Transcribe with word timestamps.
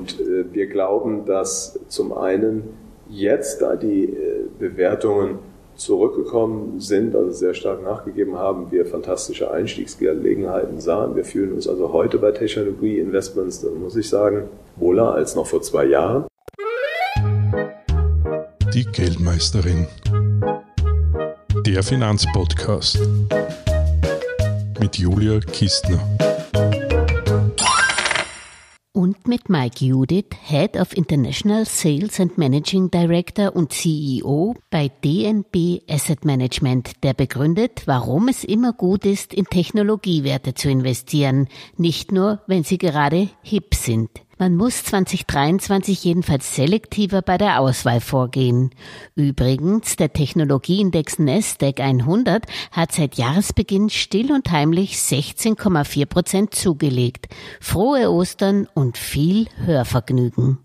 Und 0.00 0.18
äh, 0.18 0.46
wir 0.50 0.66
glauben, 0.66 1.26
dass 1.26 1.78
zum 1.88 2.14
einen 2.14 2.62
jetzt, 3.10 3.60
da 3.60 3.76
die 3.76 4.04
äh, 4.04 4.46
Bewertungen 4.58 5.40
zurückgekommen 5.76 6.80
sind, 6.80 7.14
also 7.14 7.32
sehr 7.32 7.52
stark 7.52 7.82
nachgegeben 7.82 8.38
haben, 8.38 8.70
wir 8.70 8.86
fantastische 8.86 9.50
Einstiegsgelegenheiten 9.50 10.80
sahen. 10.80 11.16
Wir 11.16 11.24
fühlen 11.26 11.52
uns 11.52 11.68
also 11.68 11.92
heute 11.92 12.16
bei 12.16 12.32
Technologieinvestments, 12.32 13.60
da 13.60 13.68
muss 13.70 13.94
ich 13.94 14.08
sagen, 14.08 14.44
wohler 14.76 15.12
als 15.12 15.36
noch 15.36 15.46
vor 15.46 15.60
zwei 15.60 15.84
Jahren. 15.84 16.24
Die 18.72 18.84
Geldmeisterin. 18.84 19.86
Der 21.66 21.82
Finanzpodcast 21.82 23.00
mit 24.80 24.96
Julia 24.96 25.40
Kistner 25.40 26.00
mit 29.30 29.48
Mike 29.48 29.84
Judith, 29.84 30.34
Head 30.42 30.76
of 30.76 30.92
International 30.96 31.64
Sales 31.64 32.18
and 32.18 32.36
Managing 32.36 32.90
Director 32.90 33.54
und 33.54 33.72
CEO 33.72 34.56
bei 34.70 34.88
DNB 34.88 35.82
Asset 35.88 36.24
Management, 36.24 37.04
der 37.04 37.14
begründet, 37.14 37.84
warum 37.86 38.26
es 38.26 38.42
immer 38.42 38.72
gut 38.72 39.06
ist, 39.06 39.32
in 39.32 39.44
Technologiewerte 39.44 40.54
zu 40.54 40.68
investieren, 40.68 41.46
nicht 41.76 42.10
nur, 42.10 42.42
wenn 42.48 42.64
sie 42.64 42.78
gerade 42.78 43.28
hip 43.42 43.76
sind. 43.76 44.10
Man 44.40 44.56
muss 44.56 44.84
2023 44.84 46.02
jedenfalls 46.02 46.56
selektiver 46.56 47.20
bei 47.20 47.36
der 47.36 47.60
Auswahl 47.60 48.00
vorgehen. 48.00 48.70
Übrigens, 49.14 49.96
der 49.96 50.14
Technologieindex 50.14 51.18
Nasdaq 51.18 51.78
100 51.78 52.46
hat 52.72 52.92
seit 52.92 53.16
Jahresbeginn 53.16 53.90
still 53.90 54.32
und 54.32 54.50
heimlich 54.50 54.94
16,4 54.94 56.06
Prozent 56.06 56.54
zugelegt. 56.54 57.26
Frohe 57.60 58.10
Ostern 58.10 58.66
und 58.72 58.96
viel 58.96 59.46
Hörvergnügen. 59.66 60.56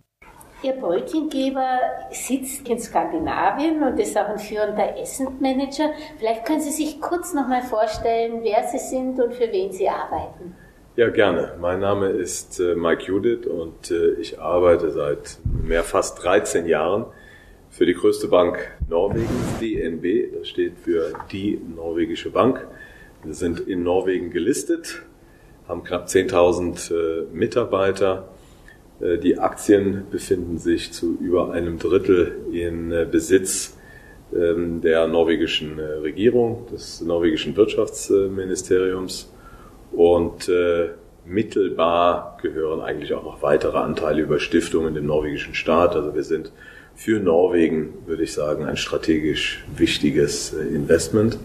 Ihr 0.63 0.71
Brötchengeber 0.71 1.79
sitzt 2.12 2.70
in 2.70 2.79
Skandinavien 2.79 3.84
und 3.84 3.99
ist 3.99 4.18
auch 4.18 4.29
ein 4.29 4.40
führender 4.40 4.96
Asset 4.98 5.41
Manager. 5.41 5.90
Vielleicht 6.18 6.46
können 6.46 6.62
Sie 6.62 6.71
sich 6.71 7.01
kurz 7.01 7.34
noch 7.34 7.49
mal 7.49 7.62
vorstellen, 7.62 8.40
wer 8.41 8.65
Sie 8.70 8.79
sind 8.79 9.20
und 9.20 9.34
für 9.34 9.51
wen 9.51 9.73
Sie 9.73 9.90
arbeiten. 9.90 10.55
Ja, 10.98 11.10
gerne. 11.10 11.51
Mein 11.60 11.82
Name 11.82 12.07
ist 12.07 12.57
äh, 12.62 12.74
Mike 12.74 13.04
Judith 13.04 13.48
und 13.48 13.91
äh, 13.91 14.12
ich 14.12 14.40
arbeite 14.40 14.91
seit 14.91 15.40
mehr 15.43 15.84
fast 15.84 16.24
13 16.24 16.68
Jahren 16.68 17.05
für 17.70 17.85
die 17.85 17.93
größte 17.93 18.29
Bank 18.29 18.71
Norwegens, 18.87 19.60
DNB. 19.60 20.34
Das 20.34 20.48
steht 20.48 20.77
für 20.82 21.12
die 21.34 21.60
norwegische 21.76 22.29
Bank. 22.29 22.65
Wir 23.26 23.34
sind 23.34 23.60
in 23.60 23.84
Norwegen 23.84 24.32
gelistet, 24.32 25.02
haben 25.68 25.84
knapp 25.84 26.07
10.000 26.07 26.93
äh, 26.93 27.26
Mitarbeiter. 27.34 28.30
Die 29.02 29.37
Aktien 29.37 30.04
befinden 30.09 30.57
sich 30.57 30.93
zu 30.93 31.18
über 31.20 31.52
einem 31.52 31.77
Drittel 31.77 32.37
in 32.54 32.91
Besitz 33.12 33.76
ähm, 34.34 34.80
der 34.80 35.05
norwegischen 35.07 35.77
Regierung, 35.77 36.65
des 36.71 37.02
norwegischen 37.02 37.57
Wirtschaftsministeriums. 37.57 39.34
Und 39.96 40.49
äh, 40.49 40.90
mittelbar 41.26 42.38
gehören 42.41 42.82
eigentlich 42.82 43.13
auch 43.13 43.24
noch 43.24 43.41
weitere 43.41 43.77
Anteile 43.77 44.21
über 44.21 44.40
Stiftungen 44.40 44.93
dem 44.93 45.05
norwegischen 45.05 45.55
Staat. 45.55 45.96
Also 45.96 46.13
wir 46.13 46.24
sind 46.24 46.52
für 46.96 47.20
Norwegen, 47.20 47.93
würde 48.05 48.24
ich 48.24 48.34
sagen, 48.34 48.65
ein 48.65 48.77
strategisch 48.77 49.63
wichtiges 49.76 50.54
äh, 50.54 50.62
Investment. 50.63 51.37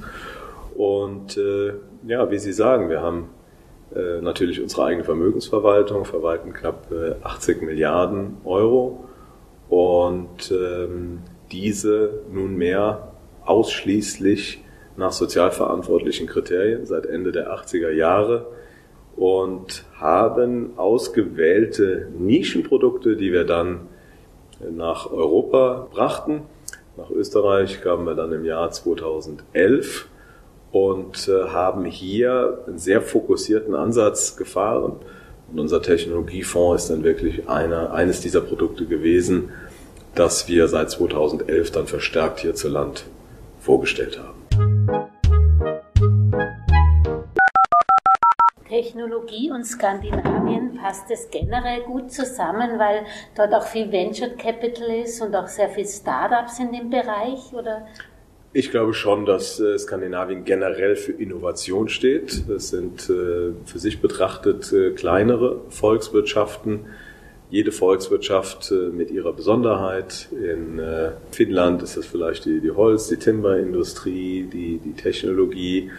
Und 0.76 1.36
äh, 1.36 1.74
ja, 2.06 2.30
wie 2.30 2.38
Sie 2.38 2.52
sagen, 2.52 2.88
wir 2.88 3.02
haben 3.02 3.30
äh, 3.94 4.20
natürlich 4.20 4.60
unsere 4.60 4.84
eigene 4.84 5.04
Vermögensverwaltung, 5.04 6.04
verwalten 6.04 6.52
knapp 6.52 6.90
äh, 6.92 7.14
80 7.22 7.62
Milliarden 7.62 8.36
Euro 8.44 9.04
und 9.68 10.52
ähm, 10.52 11.20
diese 11.50 12.22
nunmehr 12.32 13.12
ausschließlich 13.44 14.62
nach 15.00 15.12
sozialverantwortlichen 15.12 16.26
Kriterien 16.26 16.86
seit 16.86 17.06
Ende 17.06 17.32
der 17.32 17.52
80er 17.52 17.90
Jahre 17.90 18.46
und 19.16 19.84
haben 19.98 20.78
ausgewählte 20.78 22.08
Nischenprodukte, 22.18 23.16
die 23.16 23.32
wir 23.32 23.44
dann 23.44 23.88
nach 24.70 25.10
Europa 25.10 25.88
brachten. 25.90 26.42
Nach 26.96 27.10
Österreich 27.10 27.80
kamen 27.80 28.04
wir 28.04 28.14
dann 28.14 28.32
im 28.32 28.44
Jahr 28.44 28.70
2011 28.70 30.06
und 30.70 31.28
äh, 31.28 31.48
haben 31.48 31.86
hier 31.86 32.64
einen 32.66 32.78
sehr 32.78 33.00
fokussierten 33.00 33.74
Ansatz 33.74 34.36
gefahren. 34.36 34.98
Und 35.50 35.58
unser 35.58 35.80
Technologiefonds 35.80 36.82
ist 36.82 36.90
dann 36.90 37.04
wirklich 37.04 37.48
einer, 37.48 37.92
eines 37.92 38.20
dieser 38.20 38.42
Produkte 38.42 38.84
gewesen, 38.84 39.50
das 40.14 40.46
wir 40.46 40.68
seit 40.68 40.90
2011 40.90 41.70
dann 41.72 41.86
verstärkt 41.86 42.40
hierzulande 42.40 43.00
vorgestellt 43.60 44.18
haben. 44.18 44.39
Technologie 49.00 49.50
und 49.50 49.64
Skandinavien 49.64 50.76
passt 50.76 51.10
es 51.10 51.30
generell 51.30 51.80
gut 51.82 52.12
zusammen, 52.12 52.78
weil 52.78 53.04
dort 53.34 53.54
auch 53.54 53.66
viel 53.66 53.90
Venture 53.90 54.28
Capital 54.30 54.90
ist 55.02 55.22
und 55.22 55.34
auch 55.34 55.48
sehr 55.48 55.70
viel 55.70 55.86
Startups 55.86 56.58
in 56.58 56.72
dem 56.72 56.90
Bereich, 56.90 57.52
oder? 57.52 57.86
Ich 58.52 58.70
glaube 58.70 58.92
schon, 58.92 59.24
dass 59.24 59.58
äh, 59.58 59.78
Skandinavien 59.78 60.44
generell 60.44 60.96
für 60.96 61.12
Innovation 61.12 61.88
steht. 61.88 62.46
Es 62.48 62.68
sind 62.68 63.08
äh, 63.08 63.52
für 63.64 63.78
sich 63.78 64.02
betrachtet 64.02 64.70
äh, 64.72 64.90
kleinere 64.90 65.60
Volkswirtschaften. 65.70 66.80
Jede 67.48 67.72
Volkswirtschaft 67.72 68.70
mit 68.92 69.10
ihrer 69.10 69.32
Besonderheit. 69.32 70.28
In 70.30 70.80
Finnland 71.32 71.82
ist 71.82 71.96
das 71.96 72.06
vielleicht 72.06 72.44
die, 72.44 72.60
die 72.60 72.70
Holz-, 72.70 73.08
die 73.08 73.16
Timberindustrie, 73.16 74.44
die, 74.44 74.78
die 74.78 74.92
Technologie 74.92 75.90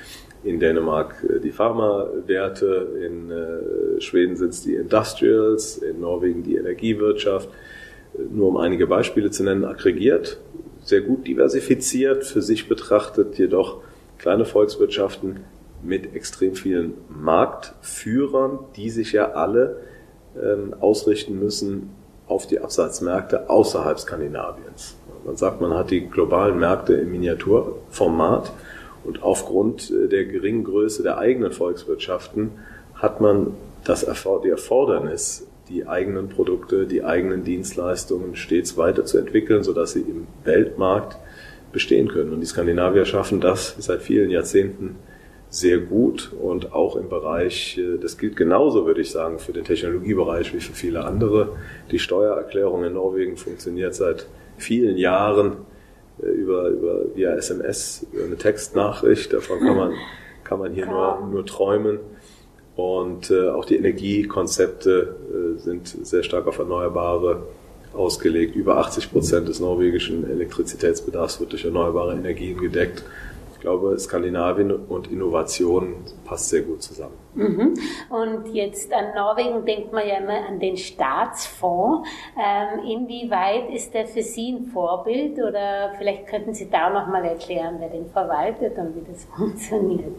in 0.43 0.59
Dänemark 0.59 1.23
äh, 1.23 1.39
die 1.39 1.51
Pharmawerte, 1.51 2.87
in 3.05 3.31
äh, 3.31 4.01
Schweden 4.01 4.35
sind 4.35 4.49
es 4.49 4.63
die 4.63 4.75
Industrials, 4.75 5.77
in 5.77 5.99
Norwegen 5.99 6.43
die 6.43 6.55
Energiewirtschaft. 6.55 7.49
Äh, 8.13 8.21
nur 8.31 8.49
um 8.49 8.57
einige 8.57 8.87
Beispiele 8.87 9.31
zu 9.31 9.43
nennen, 9.43 9.65
aggregiert, 9.65 10.39
sehr 10.83 11.01
gut 11.01 11.27
diversifiziert, 11.27 12.23
für 12.25 12.41
sich 12.41 12.67
betrachtet 12.67 13.37
jedoch 13.37 13.81
kleine 14.17 14.45
Volkswirtschaften 14.45 15.41
mit 15.83 16.15
extrem 16.15 16.55
vielen 16.55 16.93
Marktführern, 17.09 18.59
die 18.75 18.89
sich 18.89 19.13
ja 19.13 19.31
alle 19.31 19.77
ähm, 20.35 20.75
ausrichten 20.79 21.39
müssen 21.39 21.89
auf 22.27 22.47
die 22.47 22.59
Absatzmärkte 22.59 23.49
außerhalb 23.49 23.99
Skandinaviens. 23.99 24.95
Man 25.25 25.37
sagt, 25.37 25.61
man 25.61 25.73
hat 25.73 25.91
die 25.91 26.07
globalen 26.07 26.57
Märkte 26.59 26.93
im 26.93 27.11
Miniaturformat 27.11 28.51
und 29.03 29.23
aufgrund 29.23 29.91
äh, 29.91 30.07
der 30.07 30.25
geringen 30.25 30.63
Größe 30.63 31.03
der 31.03 31.17
eigenen 31.17 31.51
Volkswirtschaften 31.51 32.51
hat 32.95 33.21
man 33.21 33.53
das 33.83 34.05
die 34.43 34.49
Erfordernis, 34.49 35.47
die 35.69 35.87
eigenen 35.87 36.29
Produkte, 36.29 36.85
die 36.85 37.03
eigenen 37.03 37.43
Dienstleistungen 37.43 38.35
stets 38.35 38.77
weiterzuentwickeln, 38.77 39.63
sodass 39.63 39.93
sie 39.93 40.01
im 40.01 40.27
Weltmarkt 40.43 41.17
bestehen 41.71 42.09
können. 42.09 42.31
Und 42.33 42.41
die 42.41 42.45
Skandinavier 42.45 43.05
schaffen 43.05 43.41
das 43.41 43.75
seit 43.79 44.01
vielen 44.01 44.29
Jahrzehnten 44.29 44.97
sehr 45.49 45.79
gut 45.79 46.31
und 46.39 46.71
auch 46.71 46.95
im 46.95 47.09
Bereich, 47.09 47.77
äh, 47.77 47.97
das 47.97 48.17
gilt 48.17 48.35
genauso, 48.37 48.85
würde 48.85 49.01
ich 49.01 49.11
sagen, 49.11 49.37
für 49.37 49.51
den 49.51 49.65
Technologiebereich 49.65 50.53
wie 50.53 50.61
für 50.61 50.73
viele 50.73 51.03
andere. 51.03 51.57
Die 51.91 51.99
Steuererklärung 51.99 52.85
in 52.85 52.93
Norwegen 52.93 53.35
funktioniert 53.35 53.93
seit 53.93 54.27
vielen 54.57 54.97
Jahren 54.97 55.57
über, 56.21 56.69
über 56.69 57.15
via 57.15 57.31
SMS, 57.33 58.05
eine 58.13 58.37
Textnachricht. 58.37 59.33
Davon 59.33 59.59
kann 59.59 59.75
man, 59.75 59.93
kann 60.43 60.59
man 60.59 60.73
hier 60.73 60.85
nur, 60.85 61.27
nur 61.31 61.45
träumen. 61.45 61.99
Und 62.75 63.31
äh, 63.31 63.49
auch 63.49 63.65
die 63.65 63.75
Energiekonzepte 63.75 65.15
äh, 65.57 65.59
sind 65.59 65.87
sehr 65.87 66.23
stark 66.23 66.47
auf 66.47 66.59
Erneuerbare 66.59 67.43
ausgelegt. 67.93 68.55
Über 68.55 68.77
80 68.77 69.11
Prozent 69.11 69.49
des 69.49 69.59
norwegischen 69.59 70.29
Elektrizitätsbedarfs 70.29 71.39
wird 71.39 71.51
durch 71.51 71.65
erneuerbare 71.65 72.13
Energien 72.13 72.57
gedeckt 72.59 73.03
glaube, 73.61 73.97
Skandinavien 73.97 74.71
und 74.71 75.09
Innovation 75.09 75.95
passt 76.25 76.49
sehr 76.49 76.63
gut 76.63 76.83
zusammen. 76.83 77.13
Mhm. 77.33 77.75
Und 78.09 78.53
jetzt 78.53 78.91
an 78.91 79.15
Norwegen 79.15 79.65
denkt 79.65 79.93
man 79.93 80.05
ja 80.05 80.17
immer 80.17 80.45
an 80.47 80.59
den 80.59 80.75
Staatsfonds. 80.75 82.07
Ähm, 82.37 82.79
inwieweit 82.85 83.73
ist 83.73 83.93
der 83.93 84.05
für 84.05 84.21
Sie 84.21 84.51
ein 84.51 84.65
Vorbild 84.65 85.37
oder 85.37 85.93
vielleicht 85.97 86.27
könnten 86.27 86.53
Sie 86.53 86.69
da 86.69 86.89
noch 86.89 87.07
mal 87.07 87.23
erklären, 87.23 87.75
wer 87.79 87.89
den 87.89 88.07
verwaltet 88.07 88.77
und 88.77 88.95
wie 88.95 89.09
das 89.09 89.25
funktioniert? 89.37 90.11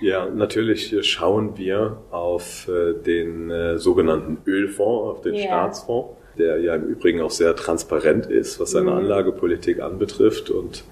Ja, 0.00 0.26
natürlich 0.26 0.94
schauen 1.08 1.56
wir 1.56 1.96
auf 2.10 2.68
äh, 2.68 2.94
den 2.94 3.50
äh, 3.50 3.78
sogenannten 3.78 4.38
Ölfonds, 4.46 5.10
auf 5.10 5.20
den 5.22 5.34
ja. 5.34 5.42
Staatsfonds 5.42 6.16
der 6.38 6.60
ja 6.60 6.74
im 6.74 6.84
Übrigen 6.84 7.20
auch 7.20 7.30
sehr 7.30 7.54
transparent 7.54 8.24
ist, 8.24 8.58
was 8.58 8.70
seine 8.70 8.90
mhm. 8.90 8.98
Anlagepolitik 8.98 9.82
anbetrifft 9.82 10.48
und 10.48 10.82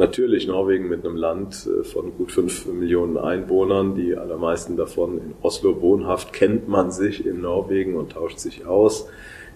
Natürlich 0.00 0.46
Norwegen 0.46 0.88
mit 0.88 1.04
einem 1.04 1.14
Land 1.14 1.68
äh, 1.68 1.84
von 1.84 2.16
gut 2.16 2.32
fünf 2.32 2.64
Millionen 2.64 3.18
Einwohnern, 3.18 3.94
die 3.94 4.16
allermeisten 4.16 4.74
davon 4.78 5.18
in 5.18 5.34
Oslo 5.42 5.82
wohnhaft, 5.82 6.32
kennt 6.32 6.68
man 6.68 6.90
sich 6.90 7.26
in 7.26 7.42
Norwegen 7.42 7.96
und 7.96 8.12
tauscht 8.12 8.38
sich 8.38 8.64
aus. 8.64 9.08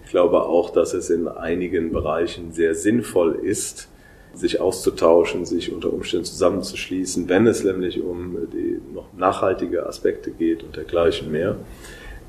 Ich 0.05 0.11
glaube 0.11 0.43
auch, 0.43 0.69
dass 0.69 0.93
es 0.93 1.09
in 1.09 1.29
einigen 1.29 1.93
Bereichen 1.93 2.53
sehr 2.53 2.75
sinnvoll 2.75 3.37
ist, 3.43 3.89
sich 4.35 4.61
auszutauschen, 4.61 5.47
sich 5.47 5.73
unter 5.73 5.91
Umständen 5.91 6.27
zusammenzuschließen, 6.27 7.27
wenn 7.27 7.47
es 7.47 7.65
nämlich 7.65 8.03
um 8.03 8.37
die 8.53 8.83
noch 8.93 9.15
nachhaltige 9.17 9.87
Aspekte 9.87 10.31
geht 10.31 10.63
und 10.63 10.77
dergleichen 10.77 11.33
mehr. 11.33 11.57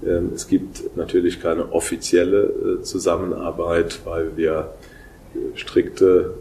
Ähm, 0.08 0.32
es 0.34 0.48
gibt 0.48 0.96
natürlich 0.96 1.42
keine 1.42 1.74
offizielle 1.74 2.44
äh, 2.80 2.82
Zusammenarbeit, 2.82 4.00
weil 4.06 4.38
wir 4.38 4.70
äh, 5.36 5.58
strikte 5.58 6.34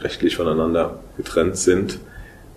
rechtlich 0.00 0.36
voneinander 0.36 1.00
getrennt 1.16 1.56
sind. 1.56 1.98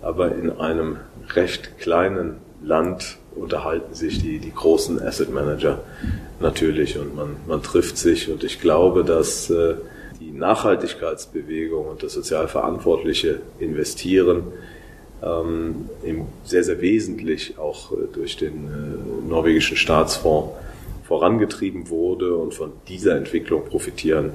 Aber 0.00 0.34
in 0.34 0.50
einem 0.50 0.96
recht 1.34 1.78
kleinen 1.78 2.36
Land 2.62 3.18
unterhalten 3.34 3.94
sich 3.94 4.20
die, 4.20 4.38
die 4.38 4.52
großen 4.52 5.00
Asset 5.00 5.32
Manager 5.32 5.80
natürlich 6.40 6.98
und 6.98 7.14
man, 7.14 7.36
man 7.46 7.62
trifft 7.62 7.96
sich 7.96 8.30
und 8.30 8.44
ich 8.44 8.60
glaube, 8.60 9.04
dass 9.04 9.50
die 10.20 10.32
Nachhaltigkeitsbewegung 10.32 11.86
und 11.86 12.02
das 12.02 12.12
sozial 12.12 12.48
verantwortliche 12.48 13.40
Investieren 13.58 14.44
ähm, 15.22 15.88
sehr, 16.44 16.64
sehr 16.64 16.80
wesentlich 16.80 17.58
auch 17.58 17.92
äh, 17.92 17.96
durch 18.12 18.36
den 18.36 18.52
äh, 18.52 19.28
norwegischen 19.28 19.76
Staatsfonds 19.76 20.54
vorangetrieben 21.04 21.88
wurde 21.90 22.34
und 22.36 22.54
von 22.54 22.72
dieser 22.88 23.16
Entwicklung 23.16 23.64
profitieren 23.64 24.32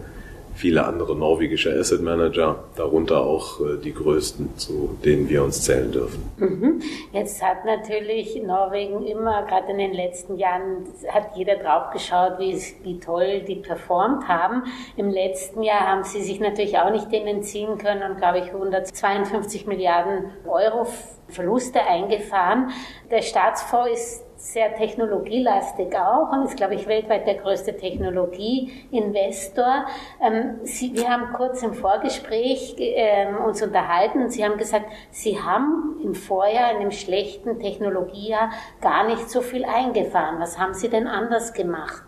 viele 0.57 0.85
andere 0.85 1.15
norwegische 1.15 1.71
Asset 1.71 2.01
Manager, 2.01 2.63
darunter 2.75 3.21
auch 3.21 3.61
äh, 3.61 3.77
die 3.81 3.93
größten, 3.93 4.57
zu 4.57 4.97
denen 5.05 5.29
wir 5.29 5.43
uns 5.43 5.63
zählen 5.63 5.91
dürfen. 5.91 6.23
Mhm. 6.37 6.81
Jetzt 7.11 7.43
hat 7.43 7.63
natürlich 7.63 8.41
Norwegen 8.41 9.05
immer, 9.05 9.43
gerade 9.43 9.71
in 9.71 9.77
den 9.77 9.93
letzten 9.93 10.37
Jahren, 10.37 10.87
hat 11.09 11.35
jeder 11.35 11.57
drauf 11.57 11.91
geschaut, 11.91 12.39
wie, 12.39 12.59
wie 12.83 12.99
toll 12.99 13.41
die 13.47 13.57
performt 13.57 14.27
haben. 14.27 14.63
Im 14.95 15.09
letzten 15.09 15.61
Jahr 15.61 15.81
haben 15.81 16.03
sie 16.03 16.23
sich 16.23 16.39
natürlich 16.39 16.77
auch 16.79 16.91
nicht 16.91 17.11
dem 17.11 17.27
entziehen 17.27 17.77
können 17.77 18.09
und, 18.09 18.17
glaube 18.17 18.39
ich, 18.39 18.47
152 18.47 19.67
Milliarden 19.67 20.31
Euro 20.47 20.87
Verluste 21.29 21.81
eingefahren. 21.81 22.71
Der 23.11 23.21
Staatsfonds 23.21 23.91
ist 23.91 24.26
sehr 24.37 24.75
technologielastig 24.75 25.95
auch 25.95 26.31
und 26.31 26.45
ist, 26.45 26.55
glaube 26.55 26.75
ich, 26.75 26.87
weltweit 26.87 27.25
der 27.25 27.33
größte 27.35 27.75
Technologieinvestor. 27.75 29.87
Ähm, 30.21 30.59
Sie, 30.63 30.93
wir 30.93 31.09
haben 31.09 31.33
kurz 31.33 31.63
im 31.63 31.73
Vorgespräch 31.73 32.75
ähm, 32.77 33.37
uns 33.45 33.61
unterhalten 33.61 34.21
und 34.21 34.31
Sie 34.31 34.45
haben 34.45 34.57
gesagt, 34.57 34.85
Sie 35.11 35.41
haben 35.41 35.99
im 36.03 36.15
Vorjahr, 36.15 36.71
in 36.71 36.77
einem 36.77 36.91
schlechten 36.91 37.59
Technologiejahr, 37.59 38.51
gar 38.81 39.07
nicht 39.07 39.29
so 39.29 39.41
viel 39.41 39.65
eingefahren. 39.65 40.39
Was 40.39 40.59
haben 40.59 40.73
Sie 40.73 40.89
denn 40.89 41.07
anders 41.07 41.53
gemacht? 41.53 42.03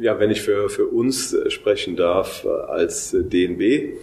Ja, 0.00 0.20
wenn 0.20 0.30
ich 0.30 0.42
für, 0.42 0.68
für 0.68 0.86
uns 0.86 1.36
sprechen 1.48 1.96
darf 1.96 2.46
als 2.46 3.10
DNB, 3.10 3.96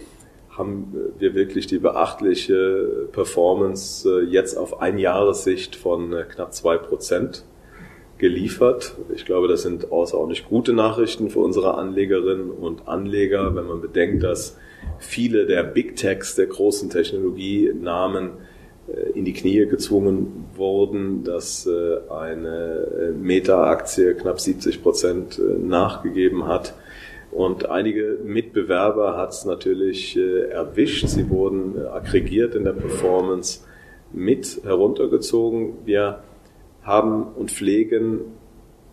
haben 0.58 0.92
wir 1.18 1.34
wirklich 1.34 1.68
die 1.68 1.78
beachtliche 1.78 3.08
Performance 3.12 4.08
äh, 4.08 4.24
jetzt 4.24 4.56
auf 4.56 4.80
Einjahressicht 4.80 5.76
von 5.76 6.12
äh, 6.12 6.24
knapp 6.24 6.52
zwei 6.52 6.76
Prozent 6.76 7.44
geliefert. 8.18 8.96
Ich 9.14 9.24
glaube, 9.24 9.46
das 9.46 9.62
sind 9.62 9.92
außerordentlich 9.92 10.48
gute 10.48 10.72
Nachrichten 10.72 11.30
für 11.30 11.38
unsere 11.38 11.74
Anlegerinnen 11.74 12.50
und 12.50 12.88
Anleger, 12.88 13.54
wenn 13.54 13.66
man 13.66 13.80
bedenkt, 13.80 14.24
dass 14.24 14.56
viele 14.98 15.46
der 15.46 15.62
Big 15.62 15.94
Techs, 15.94 16.34
der 16.34 16.46
großen 16.46 16.90
Technologienamen 16.90 18.30
äh, 18.88 19.10
in 19.16 19.24
die 19.24 19.32
Knie 19.32 19.64
gezwungen 19.66 20.46
wurden, 20.56 21.22
dass 21.22 21.68
eine 22.10 23.12
Meta-Aktie 23.16 24.14
knapp 24.14 24.40
70 24.40 24.82
Prozent 24.82 25.40
nachgegeben 25.62 26.48
hat 26.48 26.74
und 27.38 27.70
einige 27.70 28.18
Mitbewerber 28.24 29.16
hat 29.16 29.30
es 29.30 29.44
natürlich 29.44 30.16
äh, 30.16 30.48
erwischt. 30.48 31.06
Sie 31.06 31.30
wurden 31.30 31.78
äh, 31.78 31.86
aggregiert 31.86 32.56
in 32.56 32.64
der 32.64 32.72
Performance 32.72 33.60
mit 34.12 34.62
heruntergezogen. 34.64 35.74
Wir 35.84 36.18
haben 36.82 37.22
und 37.22 37.52
pflegen, 37.52 38.22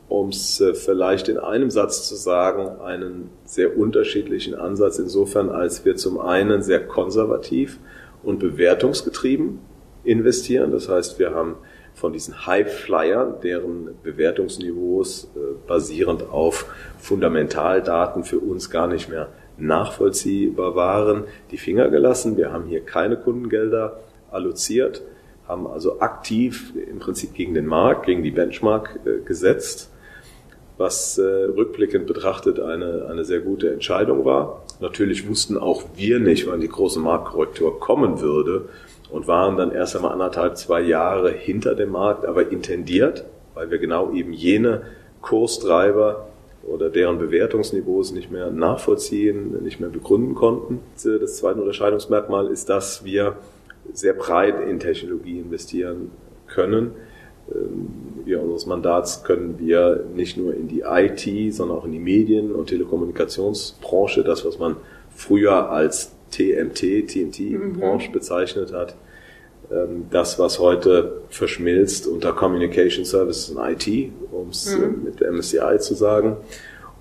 um 0.09 0.29
es 0.29 0.61
äh, 0.61 0.75
vielleicht 0.75 1.27
in 1.27 1.39
einem 1.39 1.71
Satz 1.71 2.07
zu 2.07 2.13
sagen, 2.13 2.79
einen 2.81 3.31
sehr 3.45 3.75
unterschiedlichen 3.75 4.53
Ansatz 4.53 4.99
insofern, 4.99 5.49
als 5.49 5.83
wir 5.83 5.95
zum 5.95 6.19
einen 6.19 6.61
sehr 6.61 6.85
konservativ 6.85 7.79
und 8.21 8.37
bewertungsgetrieben 8.37 9.57
investieren. 10.03 10.69
Das 10.69 10.87
heißt, 10.87 11.17
wir 11.17 11.33
haben 11.33 11.55
von 11.95 12.11
diesen 12.11 12.45
High-Flyern, 12.45 13.35
deren 13.41 13.89
Bewertungsniveaus 14.03 15.29
äh, 15.35 15.39
basierend 15.65 16.29
auf 16.29 16.65
Fundamentaldaten 16.99 18.23
für 18.23 18.39
uns 18.39 18.69
gar 18.69 18.87
nicht 18.87 19.09
mehr 19.09 19.29
nachvollziehbar 19.57 20.75
waren, 20.75 21.23
die 21.51 21.57
Finger 21.57 21.89
gelassen. 21.89 22.35
Wir 22.35 22.51
haben 22.51 22.65
hier 22.65 22.81
keine 22.81 23.15
Kundengelder 23.15 24.01
alloziert, 24.29 25.01
haben 25.47 25.65
also 25.65 26.01
aktiv 26.01 26.73
im 26.75 26.99
Prinzip 26.99 27.33
gegen 27.33 27.53
den 27.53 27.65
Markt, 27.65 28.05
gegen 28.05 28.23
die 28.23 28.31
Benchmark 28.31 28.99
äh, 29.05 29.23
gesetzt, 29.23 29.89
was 30.77 31.17
äh, 31.17 31.23
rückblickend 31.23 32.07
betrachtet 32.07 32.59
eine, 32.59 33.07
eine 33.09 33.23
sehr 33.23 33.39
gute 33.39 33.71
Entscheidung 33.71 34.25
war. 34.25 34.63
Natürlich 34.81 35.29
wussten 35.29 35.57
auch 35.57 35.83
wir 35.95 36.19
nicht, 36.19 36.45
wann 36.47 36.59
die 36.59 36.67
große 36.67 36.99
Marktkorrektur 36.99 37.79
kommen 37.79 38.19
würde 38.19 38.67
und 39.15 39.29
waren 39.29 39.55
dann 39.55 39.71
erst 39.71 39.95
einmal 39.95 40.11
anderthalb, 40.11 40.57
zwei 40.57 40.81
Jahre 40.81 41.31
hinter 41.31 41.73
dem 41.73 41.91
Markt, 41.91 42.25
aber 42.25 42.51
intendiert, 42.51 43.23
weil 43.53 43.71
wir 43.71 43.77
genau 43.77 44.11
eben 44.11 44.33
jene 44.33 44.81
Kurstreiber 45.21 46.27
oder 46.63 46.89
deren 46.89 47.17
Bewertungsniveaus 47.17 48.11
nicht 48.11 48.29
mehr 48.29 48.51
nachvollziehen, 48.51 49.63
nicht 49.63 49.79
mehr 49.79 49.89
begründen 49.89 50.35
konnten. 50.35 50.81
Das 51.01 51.37
zweite 51.37 51.61
Unterscheidungsmerkmal 51.61 52.47
ist, 52.47 52.67
dass 52.67 53.05
wir 53.05 53.37
sehr 53.93 54.15
breit 54.15 54.55
in 54.67 54.81
Technologie 54.81 55.39
investieren 55.39 56.11
können. 56.47 56.91
Wir 58.25 58.41
unseres 58.41 58.65
Mandats 58.65 59.23
können 59.23 59.59
wir 59.59 60.03
nicht 60.13 60.35
nur 60.35 60.53
in 60.53 60.67
die 60.67 60.81
IT, 60.85 61.53
sondern 61.53 61.77
auch 61.77 61.85
in 61.85 61.93
die 61.93 61.99
Medien- 61.99 62.51
und 62.51 62.67
Telekommunikationsbranche, 62.67 64.25
das, 64.25 64.43
was 64.43 64.59
man 64.59 64.75
früher 65.15 65.69
als 65.69 66.11
TMT, 66.31 67.07
TMT-Branche 67.07 68.09
mhm. 68.09 68.13
bezeichnet 68.13 68.73
hat. 68.73 68.95
Ähm, 69.71 70.07
das, 70.11 70.37
was 70.37 70.59
heute 70.59 71.21
verschmilzt 71.29 72.07
unter 72.07 72.33
Communication 72.33 73.05
Services 73.05 73.49
und 73.49 73.63
IT, 73.63 74.11
um 74.31 74.49
es 74.49 74.75
mhm. 74.77 75.03
mit 75.03 75.21
MSCI 75.21 75.79
zu 75.79 75.95
sagen. 75.95 76.37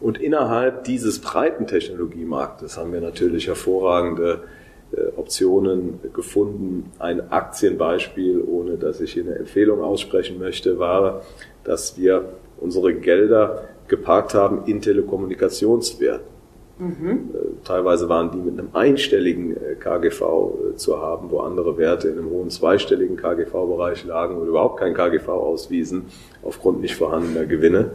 Und 0.01 0.21
innerhalb 0.21 0.85
dieses 0.85 1.21
breiten 1.21 1.67
Technologiemarktes 1.67 2.77
haben 2.77 2.93
wir 2.93 3.01
natürlich 3.01 3.47
hervorragende 3.47 4.41
äh, 4.93 5.07
Optionen 5.17 6.01
gefunden. 6.13 6.91
Ein 6.99 7.31
Aktienbeispiel, 7.31 8.43
ohne 8.43 8.77
dass 8.77 9.01
ich 9.01 9.13
hier 9.13 9.25
eine 9.25 9.37
Empfehlung 9.37 9.83
aussprechen 9.83 10.39
möchte, 10.39 10.79
war, 10.79 11.23
dass 11.65 11.99
wir 11.99 12.25
unsere 12.59 12.95
Gelder 12.95 13.69
geparkt 13.89 14.35
haben 14.35 14.65
in 14.67 14.81
Telekommunikationswerten. 14.81 16.34
Mhm. 16.79 17.31
Teilweise 17.63 18.09
waren 18.09 18.33
die 18.33 18.39
mit 18.39 18.59
einem 18.59 18.71
einstelligen 18.73 19.57
äh, 19.57 19.77
KGV 19.77 20.23
äh, 20.23 20.77
zu 20.77 21.01
haben, 21.01 21.31
wo 21.31 21.39
andere 21.39 21.79
Werte 21.79 22.09
in 22.09 22.19
einem 22.19 22.31
hohen 22.31 22.51
zweistelligen 22.51 23.17
KGV-Bereich 23.17 24.05
lagen 24.05 24.37
und 24.37 24.49
überhaupt 24.49 24.81
kein 24.81 24.93
KGV 24.93 25.29
auswiesen 25.29 26.07
aufgrund 26.43 26.81
nicht 26.81 26.97
vorhandener 26.97 27.47
Gewinne. 27.47 27.93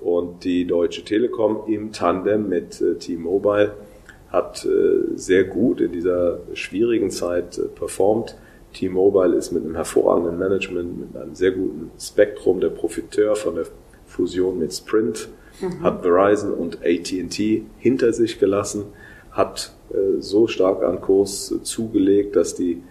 Und 0.00 0.44
die 0.44 0.66
Deutsche 0.66 1.04
Telekom 1.04 1.62
im 1.66 1.92
Tandem 1.92 2.48
mit 2.48 2.82
T-Mobile 3.00 3.72
hat 4.30 4.66
sehr 5.14 5.44
gut 5.44 5.80
in 5.80 5.92
dieser 5.92 6.40
schwierigen 6.54 7.10
Zeit 7.10 7.60
performt. 7.76 8.36
T-Mobile 8.72 9.36
ist 9.36 9.52
mit 9.52 9.64
einem 9.64 9.76
hervorragenden 9.76 10.40
Management, 10.40 10.98
mit 10.98 11.22
einem 11.22 11.36
sehr 11.36 11.52
guten 11.52 11.92
Spektrum 12.00 12.58
der 12.58 12.70
Profiteur 12.70 13.36
von 13.36 13.54
der 13.54 13.66
Fusion 14.06 14.58
mit 14.58 14.72
Sprint 14.72 15.28
mhm. 15.60 15.82
hat 15.82 16.02
Verizon 16.02 16.52
und 16.52 16.78
AT&T 16.84 17.64
hinter 17.78 18.12
sich 18.12 18.38
gelassen, 18.38 18.84
hat 19.30 19.72
äh, 19.90 20.20
so 20.20 20.46
stark 20.46 20.82
an 20.82 21.00
Kurs 21.00 21.54
zugelegt, 21.62 22.36
dass 22.36 22.54
die, 22.54 22.82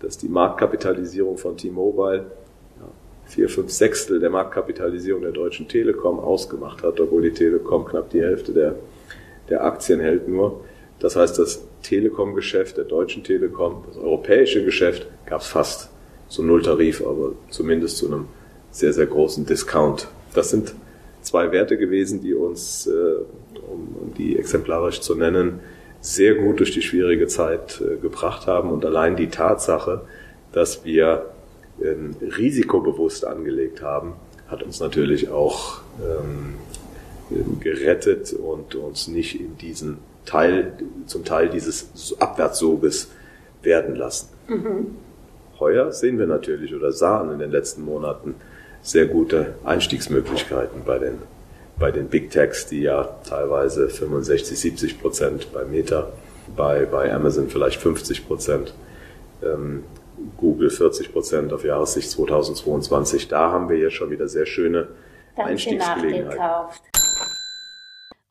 dass 0.00 0.18
die 0.18 0.28
Marktkapitalisierung 0.28 1.38
von 1.38 1.56
T-Mobile 1.56 2.26
ja, 2.80 2.88
vier, 3.26 3.48
fünf 3.48 3.70
Sechstel 3.70 4.20
der 4.20 4.30
Marktkapitalisierung 4.30 5.22
der 5.22 5.32
Deutschen 5.32 5.68
Telekom 5.68 6.18
ausgemacht 6.18 6.82
hat, 6.82 7.00
obwohl 7.00 7.22
die 7.22 7.32
Telekom 7.32 7.84
knapp 7.84 8.10
die 8.10 8.22
Hälfte 8.22 8.52
der, 8.52 8.76
der 9.48 9.64
Aktien 9.64 10.00
hält 10.00 10.28
nur. 10.28 10.60
Das 10.98 11.16
heißt, 11.16 11.38
das 11.38 11.64
Telekom-Geschäft 11.82 12.76
der 12.76 12.84
Deutschen 12.84 13.24
Telekom, 13.24 13.82
das 13.88 13.96
europäische 13.96 14.64
Geschäft, 14.64 15.08
gab 15.26 15.40
es 15.40 15.48
fast 15.48 15.90
zu 16.28 16.42
Nulltarif, 16.42 17.04
aber 17.04 17.32
zumindest 17.50 17.98
zu 17.98 18.06
einem 18.06 18.28
sehr, 18.70 18.92
sehr 18.92 19.06
großen 19.06 19.44
Discount. 19.44 20.08
Das 20.32 20.50
sind 20.50 20.74
zwei 21.32 21.50
Werte 21.50 21.78
gewesen, 21.78 22.20
die 22.20 22.34
uns, 22.34 22.86
äh, 22.86 22.90
um 22.92 24.12
die 24.18 24.38
exemplarisch 24.38 25.00
zu 25.00 25.14
nennen, 25.14 25.60
sehr 26.02 26.34
gut 26.34 26.60
durch 26.60 26.72
die 26.72 26.82
schwierige 26.82 27.26
Zeit 27.26 27.80
äh, 27.80 27.96
gebracht 27.96 28.46
haben. 28.46 28.70
Und 28.70 28.84
allein 28.84 29.16
die 29.16 29.28
Tatsache, 29.28 30.02
dass 30.52 30.84
wir 30.84 31.30
ähm, 31.82 32.14
risikobewusst 32.36 33.26
angelegt 33.26 33.80
haben, 33.80 34.12
hat 34.46 34.62
uns 34.62 34.78
natürlich 34.80 35.30
auch 35.30 35.80
ähm, 36.02 36.56
gerettet 37.60 38.34
und 38.34 38.74
uns 38.74 39.08
nicht 39.08 39.40
in 39.40 39.56
diesen 39.56 39.98
Teil, 40.26 40.74
zum 41.06 41.24
Teil 41.24 41.48
dieses 41.48 42.14
Abwärtssoges 42.20 43.10
werden 43.62 43.96
lassen. 43.96 44.28
Mhm. 44.48 44.96
Heuer 45.58 45.92
sehen 45.92 46.18
wir 46.18 46.26
natürlich 46.26 46.74
oder 46.74 46.92
sahen 46.92 47.32
in 47.32 47.38
den 47.38 47.50
letzten 47.50 47.86
Monaten 47.86 48.34
sehr 48.82 49.06
gute 49.06 49.54
Einstiegsmöglichkeiten 49.64 50.82
bei 50.84 50.98
den, 50.98 51.18
bei 51.78 51.90
den 51.90 52.08
Big 52.08 52.30
Techs, 52.30 52.66
die 52.66 52.82
ja 52.82 53.04
teilweise 53.28 53.88
65, 53.88 54.58
70 54.58 55.00
Prozent 55.00 55.52
bei 55.52 55.64
Meta, 55.64 56.12
bei, 56.56 56.84
bei 56.84 57.12
Amazon 57.14 57.48
vielleicht 57.48 57.80
50 57.80 58.26
Prozent, 58.26 58.74
ähm, 59.42 59.84
Google 60.36 60.70
40 60.70 61.12
Prozent 61.12 61.52
auf 61.52 61.64
Jahressicht 61.64 62.10
2022. 62.10 63.28
Da 63.28 63.50
haben 63.50 63.68
wir 63.68 63.78
jetzt 63.78 63.94
schon 63.94 64.10
wieder 64.10 64.28
sehr 64.28 64.46
schöne 64.46 64.88
Einstiegsgelegenheiten. 65.36 66.40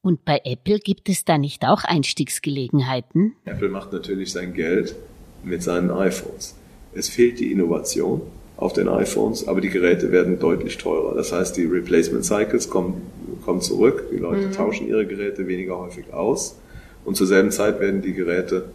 Und 0.03 0.25
bei 0.25 0.41
Apple 0.43 0.79
gibt 0.79 1.09
es 1.09 1.25
da 1.25 1.37
nicht 1.37 1.65
auch 1.65 1.83
Einstiegsgelegenheiten? 1.83 3.35
Apple 3.45 3.69
macht 3.69 3.93
natürlich 3.93 4.31
sein 4.31 4.53
Geld 4.53 4.95
mit 5.43 5.61
seinen 5.63 5.91
iPhones. 5.91 6.55
Es 6.93 7.07
fehlt 7.07 7.39
die 7.39 7.51
Innovation 7.51 8.21
auf 8.61 8.73
den 8.73 8.87
iPhones, 8.87 9.47
aber 9.47 9.59
die 9.59 9.69
Geräte 9.69 10.11
werden 10.11 10.37
deutlich 10.37 10.77
teurer. 10.77 11.15
Das 11.15 11.33
heißt, 11.33 11.57
die 11.57 11.65
Replacement 11.65 12.23
Cycles 12.23 12.69
kommen, 12.69 13.01
kommen 13.43 13.59
zurück, 13.59 14.05
die 14.13 14.17
Leute 14.17 14.47
mhm. 14.47 14.51
tauschen 14.51 14.87
ihre 14.87 15.07
Geräte 15.07 15.47
weniger 15.47 15.79
häufig 15.79 16.13
aus 16.13 16.57
und 17.03 17.17
zur 17.17 17.25
selben 17.25 17.49
Zeit 17.49 17.79
werden 17.79 18.03
die 18.03 18.13
Geräte 18.13 18.65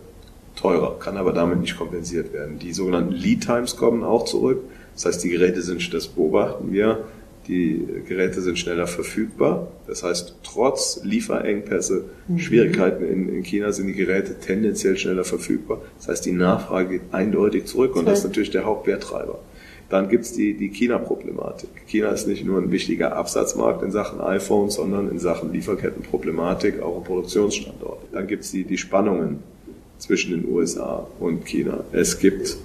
teurer, 0.56 0.98
kann 0.98 1.16
aber 1.16 1.32
damit 1.32 1.60
nicht 1.60 1.78
kompensiert 1.78 2.32
werden. 2.32 2.58
Die 2.58 2.72
sogenannten 2.72 3.12
Lead 3.12 3.44
Times 3.46 3.76
kommen 3.76 4.02
auch 4.02 4.24
zurück. 4.24 4.64
Das 4.94 5.06
heißt, 5.06 5.22
die 5.22 5.28
Geräte 5.28 5.62
sind, 5.62 5.94
das 5.94 6.08
beobachten 6.08 6.72
wir, 6.72 7.04
die 7.46 7.86
Geräte 8.08 8.40
sind 8.40 8.58
schneller 8.58 8.88
verfügbar. 8.88 9.68
Das 9.86 10.02
heißt, 10.02 10.34
trotz 10.42 11.00
Lieferengpässe, 11.04 12.06
mhm. 12.26 12.38
Schwierigkeiten 12.40 13.04
in, 13.04 13.28
in, 13.28 13.44
China 13.44 13.70
sind 13.70 13.86
die 13.86 13.92
Geräte 13.92 14.40
tendenziell 14.40 14.96
schneller 14.96 15.22
verfügbar. 15.22 15.80
Das 15.98 16.08
heißt, 16.08 16.26
die 16.26 16.32
Nachfrage 16.32 16.98
geht 16.98 17.02
eindeutig 17.12 17.66
zurück 17.66 17.94
und 17.94 18.06
das 18.06 18.20
ist 18.20 18.24
natürlich 18.24 18.50
der 18.50 18.64
Hauptwerttreiber. 18.64 19.38
Dann 19.88 20.08
gibt's 20.08 20.32
die, 20.32 20.54
die 20.54 20.68
China-Problematik. 20.68 21.70
China 21.86 22.08
ist 22.08 22.26
nicht 22.26 22.44
nur 22.44 22.60
ein 22.60 22.72
wichtiger 22.72 23.14
Absatzmarkt 23.16 23.82
in 23.82 23.92
Sachen 23.92 24.20
iPhones, 24.20 24.74
sondern 24.74 25.08
in 25.08 25.18
Sachen 25.18 25.52
Lieferkettenproblematik, 25.52 26.80
auch 26.82 26.98
ein 26.98 27.04
Produktionsstandort. 27.04 28.00
Dann 28.12 28.26
gibt's 28.26 28.50
die, 28.50 28.64
die 28.64 28.78
Spannungen 28.78 29.44
zwischen 29.98 30.32
den 30.32 30.52
USA 30.52 31.06
und 31.20 31.46
China. 31.46 31.84
Es 31.92 32.18
gibt 32.18 32.56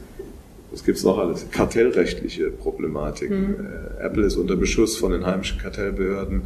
was 0.71 0.85
gibt's 0.85 1.03
noch 1.03 1.17
alles? 1.17 1.45
Kartellrechtliche 1.51 2.49
Problematiken. 2.49 3.41
Mhm. 3.41 3.67
Äh, 3.99 4.05
Apple 4.05 4.25
ist 4.25 4.37
unter 4.37 4.55
Beschuss 4.55 4.97
von 4.97 5.11
den 5.11 5.25
heimischen 5.25 5.59
Kartellbehörden, 5.59 6.43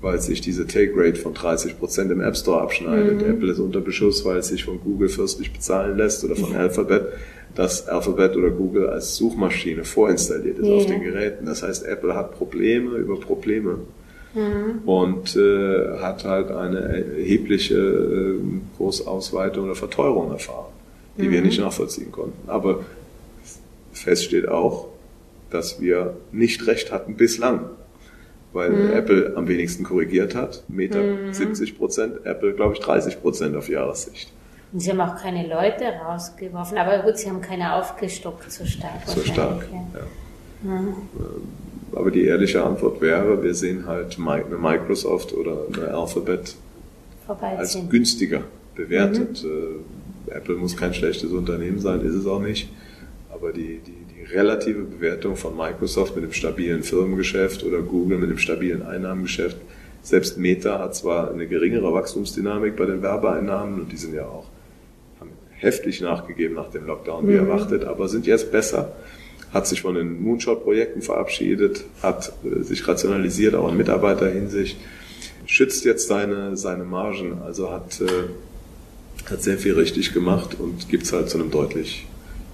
weil 0.00 0.20
sich 0.20 0.40
diese 0.40 0.66
Take 0.66 0.92
Rate 0.94 1.16
von 1.16 1.34
30 1.34 1.78
Prozent 1.78 2.10
im 2.10 2.20
App 2.20 2.36
Store 2.36 2.60
abschneidet. 2.60 3.22
Mhm. 3.22 3.30
Apple 3.30 3.52
ist 3.52 3.60
unter 3.60 3.80
Beschuss, 3.80 4.24
weil 4.24 4.38
es 4.38 4.48
sich 4.48 4.64
von 4.64 4.80
Google 4.80 5.08
fürstlich 5.08 5.52
bezahlen 5.52 5.96
lässt 5.96 6.24
oder 6.24 6.34
von 6.34 6.54
Alphabet, 6.56 7.06
dass 7.54 7.86
Alphabet 7.88 8.36
oder 8.36 8.50
Google 8.50 8.88
als 8.88 9.16
Suchmaschine 9.16 9.84
vorinstalliert 9.84 10.58
ist 10.58 10.66
yeah. 10.66 10.76
auf 10.76 10.86
den 10.86 11.02
Geräten. 11.02 11.46
Das 11.46 11.62
heißt, 11.62 11.84
Apple 11.86 12.14
hat 12.14 12.36
Probleme 12.36 12.96
über 12.96 13.18
Probleme. 13.18 13.78
Mhm. 14.32 14.88
Und 14.88 15.34
äh, 15.34 15.98
hat 15.98 16.24
halt 16.24 16.52
eine 16.52 16.78
erhebliche 16.78 17.74
äh, 17.74 18.38
Großausweitung 18.76 19.64
oder 19.64 19.74
Verteuerung 19.74 20.30
erfahren, 20.30 20.72
die 21.18 21.26
mhm. 21.26 21.32
wir 21.32 21.42
nicht 21.42 21.58
nachvollziehen 21.58 22.12
konnten. 22.12 22.48
Aber 22.48 22.84
Fest 24.00 24.24
steht 24.24 24.48
auch, 24.48 24.88
dass 25.50 25.80
wir 25.80 26.16
nicht 26.32 26.66
recht 26.66 26.90
hatten 26.90 27.16
bislang, 27.16 27.66
weil 28.52 28.70
mhm. 28.70 28.92
Apple 28.92 29.32
am 29.36 29.46
wenigsten 29.46 29.84
korrigiert 29.84 30.34
hat. 30.34 30.64
Meta 30.68 30.98
mhm. 30.98 31.32
70 31.32 31.76
Prozent, 31.76 32.24
Apple 32.24 32.54
glaube 32.54 32.74
ich 32.74 32.80
30 32.80 33.20
Prozent 33.20 33.56
auf 33.56 33.68
Jahressicht. 33.68 34.32
Und 34.72 34.80
sie 34.80 34.90
haben 34.90 35.00
auch 35.00 35.16
keine 35.16 35.46
Leute 35.48 35.84
rausgeworfen, 35.84 36.78
aber 36.78 37.02
gut, 37.02 37.18
sie 37.18 37.28
haben 37.28 37.40
keine 37.40 37.74
aufgestockt 37.74 38.50
so 38.50 38.64
stark. 38.64 39.02
So 39.06 39.20
stark, 39.20 39.66
ja. 39.70 39.98
ja. 39.98 40.76
Mhm. 40.76 40.94
Aber 41.92 42.10
die 42.10 42.24
ehrliche 42.24 42.62
Antwort 42.62 43.00
wäre, 43.00 43.42
wir 43.42 43.54
sehen 43.54 43.86
halt 43.86 44.16
eine 44.18 44.56
Microsoft 44.56 45.32
oder 45.32 45.64
eine 45.74 45.92
Alphabet 45.92 46.54
als 47.26 47.76
günstiger 47.88 48.42
bewertet. 48.76 49.42
Mhm. 49.42 49.82
Äh, 50.30 50.36
Apple 50.36 50.54
muss 50.54 50.76
kein 50.76 50.94
schlechtes 50.94 51.32
Unternehmen 51.32 51.80
sein, 51.80 52.00
ist 52.02 52.14
es 52.14 52.26
auch 52.26 52.40
nicht 52.40 52.70
aber 53.40 53.52
die, 53.52 53.80
die, 53.84 54.14
die 54.14 54.24
relative 54.34 54.82
Bewertung 54.82 55.36
von 55.36 55.56
Microsoft 55.56 56.14
mit 56.14 56.24
dem 56.24 56.32
stabilen 56.32 56.82
Firmengeschäft 56.82 57.64
oder 57.64 57.80
Google 57.80 58.18
mit 58.18 58.30
dem 58.30 58.38
stabilen 58.38 58.82
Einnahmengeschäft, 58.82 59.56
selbst 60.02 60.38
Meta 60.38 60.78
hat 60.78 60.94
zwar 60.94 61.30
eine 61.30 61.46
geringere 61.46 61.92
Wachstumsdynamik 61.92 62.76
bei 62.76 62.86
den 62.86 63.02
Werbeeinnahmen 63.02 63.80
und 63.80 63.92
die 63.92 63.96
sind 63.96 64.14
ja 64.14 64.26
auch 64.26 64.46
haben 65.20 65.30
heftig 65.50 66.00
nachgegeben 66.00 66.54
nach 66.54 66.70
dem 66.70 66.86
Lockdown 66.86 67.26
wie 67.28 67.32
mhm. 67.32 67.38
erwartet, 67.38 67.84
aber 67.84 68.08
sind 68.08 68.26
jetzt 68.26 68.52
besser 68.52 68.92
hat 69.52 69.66
sich 69.66 69.82
von 69.82 69.96
den 69.96 70.22
Moonshot-Projekten 70.22 71.02
verabschiedet, 71.02 71.84
hat 72.02 72.32
äh, 72.44 72.62
sich 72.62 72.86
rationalisiert, 72.86 73.54
auch 73.54 73.68
in 73.68 73.76
Mitarbeiterhinsicht, 73.76 74.76
schützt 75.46 75.84
jetzt 75.84 76.06
seine, 76.06 76.56
seine 76.56 76.84
Margen, 76.84 77.38
also 77.44 77.70
hat, 77.72 78.00
äh, 78.00 79.28
hat 79.28 79.42
sehr 79.42 79.58
viel 79.58 79.74
richtig 79.74 80.12
gemacht 80.12 80.56
und 80.58 80.88
gibt 80.88 81.02
es 81.02 81.12
halt 81.12 81.30
zu 81.30 81.38
einem 81.38 81.50
deutlich 81.50 82.06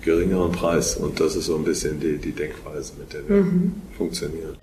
geringeren 0.07 0.53
Preis. 0.53 0.97
Und 0.97 1.21
das 1.21 1.37
ist 1.37 1.47
so 1.47 1.57
ein 1.57 1.65
bisschen 1.65 2.01
die, 2.01 2.17
die 2.17 2.33
Denkweise, 2.33 2.95
mit 2.99 3.13
der 3.13 3.29
wir 3.29 3.37
mhm. 3.37 3.83
funktionieren. 3.99 4.57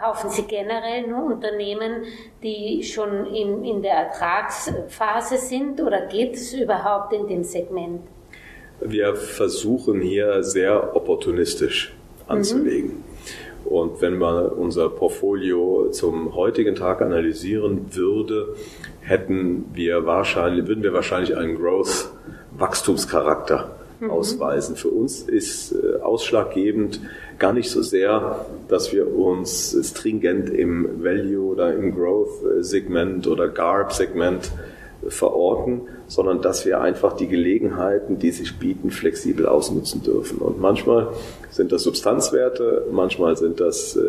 Kaufen 0.00 0.30
Sie 0.30 0.42
generell 0.42 1.08
nur 1.08 1.24
Unternehmen, 1.34 2.04
die 2.42 2.82
schon 2.84 3.26
in, 3.26 3.64
in 3.64 3.82
der 3.82 3.94
Ertragsphase 3.94 5.36
sind 5.36 5.80
oder 5.80 6.06
geht 6.06 6.34
es 6.34 6.54
überhaupt 6.54 7.12
in 7.12 7.26
dem 7.26 7.42
Segment? 7.42 8.02
Wir 8.80 9.16
versuchen 9.16 10.00
hier 10.00 10.44
sehr 10.44 10.94
opportunistisch 10.94 11.92
anzulegen. 12.28 12.90
Mhm. 12.90 13.04
Und 13.64 14.00
wenn 14.00 14.16
man 14.16 14.46
unser 14.46 14.88
Portfolio 14.90 15.88
zum 15.90 16.36
heutigen 16.36 16.76
Tag 16.76 17.02
analysieren 17.02 17.86
würde, 17.96 18.54
hätten 19.06 19.66
wir 19.72 20.04
wahrscheinlich, 20.04 20.66
würden 20.66 20.82
wir 20.82 20.92
wahrscheinlich 20.92 21.36
einen 21.36 21.56
Growth 21.56 22.10
Wachstumscharakter 22.58 23.76
mhm. 24.00 24.10
ausweisen. 24.10 24.76
Für 24.76 24.88
uns 24.88 25.22
ist 25.22 25.72
äh, 25.72 26.00
ausschlaggebend 26.00 27.00
gar 27.38 27.52
nicht 27.52 27.70
so 27.70 27.82
sehr, 27.82 28.46
dass 28.68 28.92
wir 28.92 29.14
uns 29.14 29.76
stringent 29.82 30.50
im 30.50 31.04
Value 31.04 31.52
oder 31.52 31.74
im 31.74 31.94
Growth 31.94 32.30
Segment 32.60 33.26
oder 33.26 33.48
GARP 33.48 33.92
Segment 33.92 34.50
verorten, 35.08 35.82
sondern 36.08 36.40
dass 36.40 36.64
wir 36.66 36.80
einfach 36.80 37.12
die 37.12 37.28
Gelegenheiten, 37.28 38.18
die 38.18 38.30
sich 38.32 38.58
bieten, 38.58 38.90
flexibel 38.90 39.46
ausnutzen 39.46 40.02
dürfen. 40.02 40.38
Und 40.38 40.60
manchmal 40.60 41.08
sind 41.50 41.70
das 41.70 41.82
Substanzwerte, 41.82 42.86
manchmal 42.90 43.36
sind 43.36 43.60
das 43.60 43.96
äh, 43.96 44.00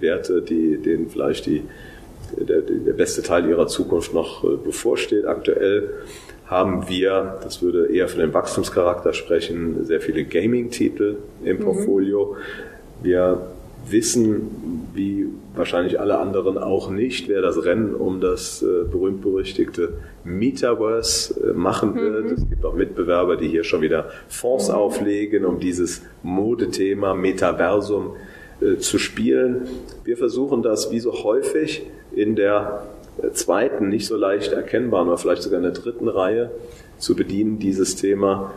Werte, 0.00 0.42
die 0.42 0.78
denen 0.78 1.10
vielleicht 1.10 1.46
die 1.46 1.62
der, 2.36 2.60
der 2.62 2.92
beste 2.92 3.22
Teil 3.22 3.48
ihrer 3.48 3.66
Zukunft 3.66 4.14
noch 4.14 4.44
äh, 4.44 4.56
bevorsteht. 4.56 5.26
Aktuell 5.26 5.90
haben 6.46 6.88
wir, 6.88 7.38
das 7.42 7.62
würde 7.62 7.92
eher 7.92 8.08
für 8.08 8.18
den 8.18 8.32
Wachstumscharakter 8.32 9.12
sprechen, 9.12 9.84
sehr 9.84 10.00
viele 10.00 10.24
Gaming-Titel 10.24 11.16
im 11.44 11.58
mhm. 11.58 11.62
Portfolio. 11.62 12.36
Wir 13.02 13.46
wissen, 13.88 14.88
wie 14.94 15.26
wahrscheinlich 15.54 16.00
alle 16.00 16.18
anderen 16.18 16.58
auch 16.58 16.90
nicht, 16.90 17.28
wer 17.28 17.42
das 17.42 17.64
Rennen 17.64 17.94
um 17.94 18.20
das 18.20 18.62
äh, 18.62 18.84
berühmt-berüchtigte 18.90 19.94
Metaverse 20.24 21.50
äh, 21.50 21.52
machen 21.52 21.94
wird. 21.94 22.24
Mhm. 22.24 22.32
Es 22.32 22.48
gibt 22.48 22.64
auch 22.64 22.74
Mitbewerber, 22.74 23.36
die 23.36 23.48
hier 23.48 23.64
schon 23.64 23.82
wieder 23.82 24.10
Fonds 24.28 24.68
mhm. 24.68 24.74
auflegen, 24.74 25.44
um 25.44 25.60
dieses 25.60 26.02
Modethema 26.22 27.14
Metaversum 27.14 28.16
äh, 28.60 28.78
zu 28.78 28.98
spielen. 28.98 29.68
Wir 30.04 30.16
versuchen 30.16 30.62
das 30.62 30.90
wie 30.90 31.00
so 31.00 31.12
häufig 31.24 31.86
in 32.16 32.34
der 32.34 32.82
zweiten, 33.32 33.88
nicht 33.88 34.06
so 34.06 34.16
leicht 34.16 34.52
erkennbaren 34.52 35.08
oder 35.08 35.18
vielleicht 35.18 35.42
sogar 35.42 35.58
in 35.58 35.64
der 35.64 35.72
dritten 35.72 36.08
Reihe 36.08 36.50
zu 36.98 37.14
bedienen, 37.14 37.58
dieses 37.58 37.94
Thema 37.96 38.52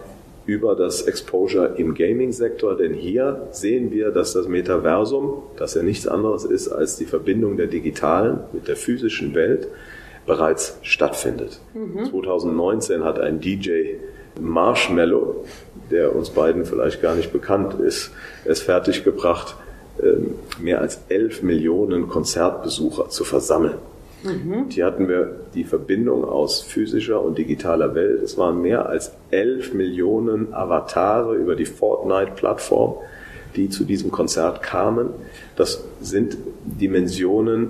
über 0.45 0.75
das 0.75 1.03
Exposure 1.03 1.75
im 1.77 1.93
Gaming-Sektor, 1.93 2.75
denn 2.75 2.93
hier 2.93 3.47
sehen 3.51 3.91
wir, 3.91 4.09
dass 4.09 4.33
das 4.33 4.47
Metaversum, 4.47 5.43
das 5.57 5.75
ja 5.75 5.83
nichts 5.83 6.07
anderes 6.07 6.43
ist 6.43 6.69
als 6.69 6.97
die 6.97 7.05
Verbindung 7.05 7.55
der 7.55 7.67
digitalen 7.67 8.39
mit 8.51 8.67
der 8.67 8.75
physischen 8.75 9.35
Welt, 9.35 9.67
bereits 10.25 10.77
stattfindet. 10.81 11.59
Mhm. 11.73 12.05
2019 12.05 13.03
hat 13.03 13.19
ein 13.19 13.39
DJ 13.39 13.95
Marshmallow, 14.39 15.45
der 15.91 16.15
uns 16.15 16.31
beiden 16.31 16.65
vielleicht 16.65 17.01
gar 17.01 17.15
nicht 17.15 17.31
bekannt 17.31 17.79
ist, 17.79 18.11
es 18.45 18.61
fertiggebracht, 18.61 19.55
mehr 20.59 20.81
als 20.81 21.01
11 21.09 21.43
Millionen 21.43 22.07
Konzertbesucher 22.07 23.09
zu 23.09 23.23
versammeln. 23.23 23.77
Mhm. 24.23 24.65
Hier 24.69 24.85
hatten 24.85 25.07
wir 25.07 25.31
die 25.53 25.63
Verbindung 25.63 26.25
aus 26.25 26.61
physischer 26.61 27.21
und 27.21 27.37
digitaler 27.37 27.95
Welt. 27.95 28.21
Es 28.21 28.37
waren 28.37 28.61
mehr 28.61 28.87
als 28.87 29.13
11 29.31 29.73
Millionen 29.73 30.53
Avatare 30.53 31.35
über 31.35 31.55
die 31.55 31.65
Fortnite-Plattform, 31.65 32.95
die 33.55 33.69
zu 33.69 33.85
diesem 33.85 34.11
Konzert 34.11 34.61
kamen. 34.61 35.09
Das 35.55 35.85
sind 36.01 36.37
Dimensionen, 36.65 37.69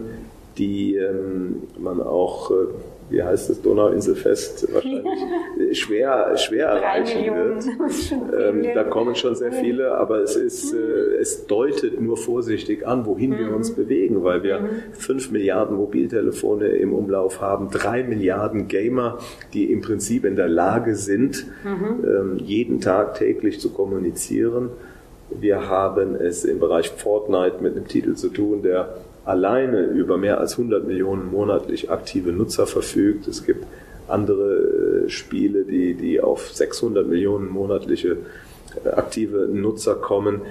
die 0.58 0.96
ähm, 0.96 1.64
man 1.78 2.02
auch, 2.02 2.52
äh, 2.52 2.56
wie 3.10 3.24
heißt 3.24 3.50
das, 3.50 3.62
Donauinselfest 3.62 4.68
wahrscheinlich 4.74 5.78
schwer, 5.78 6.38
schwer 6.38 6.68
erreichen 6.68 7.36
wird. 7.36 7.66
Ähm, 8.40 8.68
da 8.74 8.84
kommen 8.84 9.16
schon 9.16 9.36
sehr 9.36 9.52
viele, 9.52 9.96
aber 9.96 10.22
es 10.22 10.36
ist, 10.36 10.74
äh, 10.74 10.78
es 11.20 11.48
deutet 11.48 12.00
nur 12.00 12.18
vorsichtig 12.18 12.88
an, 12.88 13.06
wohin 13.06 13.38
wir 13.38 13.54
uns 13.56 13.72
mhm. 13.72 13.76
bewegen, 13.76 14.24
weil 14.24 14.44
wir 14.44 14.60
mhm. 14.60 14.70
fünf 14.94 15.32
Milliarden 15.32 15.76
Mobiltelefone 15.76 16.68
im 16.68 16.94
Umlauf 16.94 17.42
haben, 17.42 17.70
drei 17.70 18.04
Milliarden 18.04 18.68
Gamer, 18.68 19.20
die 19.54 19.72
im 19.72 19.82
Prinzip 19.82 20.26
in 20.26 20.36
der 20.36 20.50
Lage 20.50 20.96
sind, 20.96 21.46
mhm. 21.64 22.06
ähm, 22.06 22.38
jeden 22.38 22.82
Tag 22.82 23.16
täglich 23.16 23.60
zu 23.60 23.72
kommunizieren. 23.72 24.70
Wir 25.30 25.70
haben 25.70 26.16
es 26.16 26.44
im 26.44 26.60
Bereich 26.60 26.90
Fortnite 26.90 27.58
mit 27.62 27.76
einem 27.76 27.88
Titel 27.88 28.16
zu 28.16 28.30
tun, 28.30 28.64
der 28.64 28.96
alleine 29.30 29.84
über 29.84 30.18
mehr 30.18 30.40
als 30.40 30.54
100 30.54 30.86
Millionen 30.88 31.32
monatlich 31.32 31.92
aktive 31.92 32.32
Nutzer 32.32 32.66
verfügt. 32.66 33.28
Es 33.28 33.46
gibt 33.46 33.66
andere 34.08 35.06
äh, 35.06 35.10
Spiele, 35.10 35.64
die, 35.64 35.94
die 35.94 36.20
auf 36.20 36.52
600 36.52 37.08
Millionen 37.08 37.48
monatliche 37.48 38.18
äh, 38.84 38.90
aktive 38.90 39.48
Nutzer 39.52 39.96
kommen. 39.96 40.42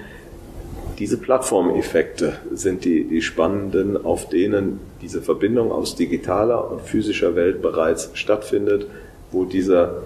Diese 0.97 1.17
Plattformeffekte 1.17 2.33
sind 2.53 2.85
die, 2.85 3.03
die 3.03 3.21
spannenden, 3.21 4.03
auf 4.03 4.29
denen 4.29 4.79
diese 5.01 5.21
Verbindung 5.21 5.71
aus 5.71 5.95
digitaler 5.95 6.71
und 6.71 6.81
physischer 6.81 7.35
Welt 7.35 7.61
bereits 7.61 8.11
stattfindet, 8.13 8.87
wo 9.31 9.43
dieser, 9.43 10.03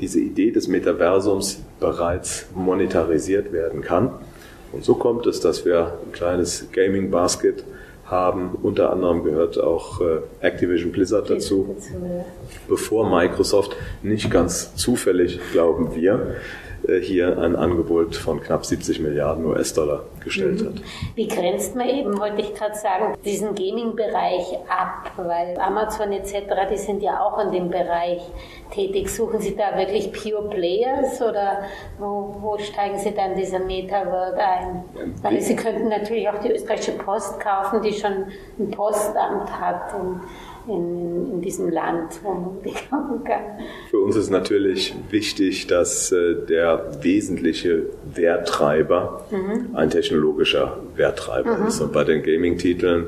diese 0.00 0.20
Idee 0.20 0.50
des 0.50 0.68
Metaversums 0.68 1.62
bereits 1.80 2.46
monetarisiert 2.54 3.52
werden 3.52 3.80
kann. 3.80 4.10
Und 4.72 4.84
so 4.84 4.94
kommt 4.94 5.26
es, 5.26 5.40
dass 5.40 5.64
wir 5.64 5.98
ein 6.06 6.12
kleines 6.12 6.68
Gaming 6.72 7.10
Basket 7.10 7.62
haben. 8.12 8.50
Unter 8.62 8.92
anderem 8.92 9.24
gehört 9.24 9.58
auch 9.58 10.00
äh, 10.00 10.20
Activision 10.40 10.92
Blizzard 10.92 11.28
dazu, 11.30 11.74
bevor 12.68 13.08
Microsoft 13.10 13.74
nicht 14.02 14.30
ganz 14.30 14.76
zufällig, 14.76 15.40
glauben 15.50 15.96
wir, 15.96 16.36
hier 17.00 17.38
ein 17.38 17.56
Angebot 17.56 18.16
von 18.16 18.40
knapp 18.40 18.64
70 18.64 19.00
Milliarden 19.00 19.44
US-Dollar 19.46 20.04
gestellt 20.20 20.62
mhm. 20.62 20.66
hat. 20.66 20.74
Wie 21.14 21.28
grenzt 21.28 21.76
man 21.76 21.88
eben, 21.88 22.18
wollte 22.18 22.40
ich 22.40 22.54
gerade 22.54 22.74
sagen, 22.74 23.16
diesen 23.24 23.54
Gaming-Bereich 23.54 24.58
ab? 24.68 25.12
Weil 25.16 25.58
Amazon 25.58 26.12
etc., 26.12 26.34
die 26.70 26.76
sind 26.76 27.02
ja 27.02 27.20
auch 27.20 27.38
in 27.44 27.52
dem 27.52 27.70
Bereich 27.70 28.20
tätig. 28.72 29.08
Suchen 29.08 29.40
Sie 29.40 29.54
da 29.54 29.76
wirklich 29.78 30.12
Pure 30.12 30.48
Players 30.48 31.20
oder 31.22 31.64
wo, 31.98 32.36
wo 32.40 32.58
steigen 32.58 32.98
Sie 32.98 33.12
dann 33.12 33.36
dieser 33.36 33.60
Meta-World 33.60 34.38
ein? 34.38 34.84
Weil 35.22 35.40
Sie 35.40 35.56
könnten 35.56 35.88
natürlich 35.88 36.28
auch 36.28 36.40
die 36.40 36.50
österreichische 36.50 36.92
Post 36.92 37.38
kaufen, 37.40 37.82
die 37.82 37.92
schon 37.92 38.26
ein 38.58 38.70
Postamt 38.70 39.50
hat. 39.60 39.94
Und 39.94 40.20
in, 40.66 41.32
in 41.32 41.40
diesem 41.40 41.70
Land, 41.70 42.20
wo 42.22 42.32
man 42.32 42.62
bekommen 42.62 43.24
kann. 43.24 43.42
Für 43.90 43.98
uns 43.98 44.16
ist 44.16 44.30
natürlich 44.30 44.94
wichtig, 45.10 45.66
dass 45.66 46.12
äh, 46.12 46.34
der 46.48 47.02
wesentliche 47.02 47.86
Werttreiber 48.14 49.24
mhm. 49.30 49.74
ein 49.74 49.90
technologischer 49.90 50.78
Werttreiber 50.96 51.58
mhm. 51.58 51.66
ist. 51.66 51.80
Und 51.80 51.92
bei 51.92 52.04
den 52.04 52.22
Gaming-Titeln 52.22 53.06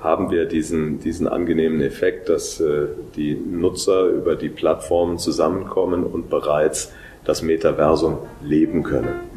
haben 0.00 0.30
wir 0.30 0.46
diesen, 0.46 0.98
diesen 1.00 1.28
angenehmen 1.28 1.80
Effekt, 1.80 2.28
dass 2.28 2.60
äh, 2.60 2.86
die 3.16 3.34
Nutzer 3.34 4.06
über 4.06 4.34
die 4.34 4.48
Plattformen 4.48 5.18
zusammenkommen 5.18 6.04
und 6.04 6.28
bereits 6.28 6.92
das 7.24 7.42
Metaversum 7.42 8.18
leben 8.42 8.82
können. 8.82 9.31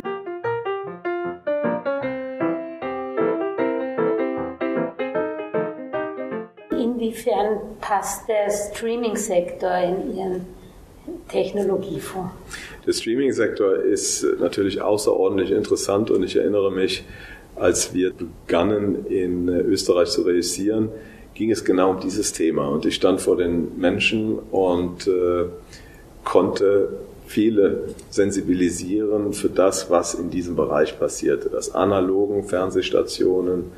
Inwiefern 6.82 7.60
passt 7.82 8.28
der 8.28 8.50
Streaming-Sektor 8.50 9.78
in 9.78 10.17
Ihren 10.17 10.45
Technologiefonds? 11.30 12.32
Der 12.86 12.93
Streaming-Sektor 12.93 13.76
ist 13.78 14.26
natürlich 14.39 14.82
außerordentlich 14.82 15.52
interessant 15.52 16.12
und 16.12 16.23
ich 16.23 16.36
erinnere 16.36 16.71
mich, 16.71 17.04
als 17.56 17.93
wir 17.93 18.12
begannen 18.13 19.06
in 19.08 19.47
Österreich 19.47 20.10
zu 20.10 20.23
realisieren, 20.23 20.89
ging 21.34 21.52
es 21.52 21.63
genau 21.63 21.91
um 21.91 22.00
dieses 22.00 22.34
Thema 22.34 22.67
und 22.67 22.86
ich 22.86 22.95
stand 22.95 23.21
vor 23.21 23.38
den 23.38 23.78
Menschen 23.78 24.39
und 24.52 25.08
äh, 25.08 25.45
konnte 26.23 26.89
viele 27.28 27.95
sensibilisieren 28.10 29.34
für 29.34 29.50
das, 29.50 29.89
was 29.89 30.13
in 30.13 30.30
diesem 30.30 30.56
Bereich 30.56 31.00
passierte. 31.00 31.50
Das 31.50 31.73
analogen 31.73 32.43
Fernsehstationen, 32.43 33.71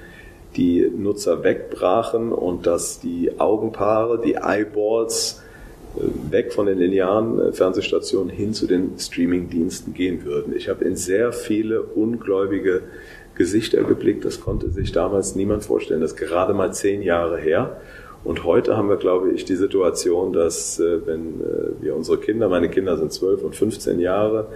die 0.57 0.91
Nutzer 0.95 1.43
wegbrachen 1.43 2.31
und 2.31 2.65
dass 2.65 2.99
die 2.99 3.39
Augenpaare, 3.39 4.19
die 4.19 4.33
Eyeballs, 4.33 5.41
äh, 5.95 6.31
weg 6.31 6.51
von 6.51 6.65
den 6.65 6.79
linearen 6.79 7.39
äh, 7.39 7.53
Fernsehstationen 7.53 8.29
hin 8.29 8.53
zu 8.53 8.67
den 8.67 8.97
Streamingdiensten 8.97 9.93
gehen 9.93 10.25
würden. 10.25 10.55
Ich 10.55 10.67
habe 10.67 10.83
in 10.83 10.95
sehr 10.95 11.31
viele 11.31 11.81
ungläubige 11.83 12.81
Gesichter 13.35 13.83
geblickt. 13.83 14.25
Das 14.25 14.41
konnte 14.41 14.69
sich 14.69 14.91
damals 14.91 15.35
niemand 15.35 15.63
vorstellen. 15.63 16.01
Das 16.01 16.11
ist 16.11 16.17
gerade 16.17 16.53
mal 16.53 16.73
zehn 16.73 17.03
Jahre 17.03 17.37
her. 17.37 17.79
Und 18.23 18.43
heute 18.43 18.75
haben 18.75 18.89
wir, 18.89 18.97
glaube 18.97 19.31
ich, 19.31 19.45
die 19.45 19.55
Situation, 19.55 20.33
dass 20.33 20.79
äh, 20.79 21.05
wenn 21.05 21.39
wir 21.81 21.95
unsere 21.95 22.17
Kinder, 22.17 22.49
meine 22.49 22.69
Kinder 22.69 22.97
sind 22.97 23.13
zwölf 23.13 23.43
und 23.43 23.55
15 23.55 23.99
Jahre, 23.99 24.47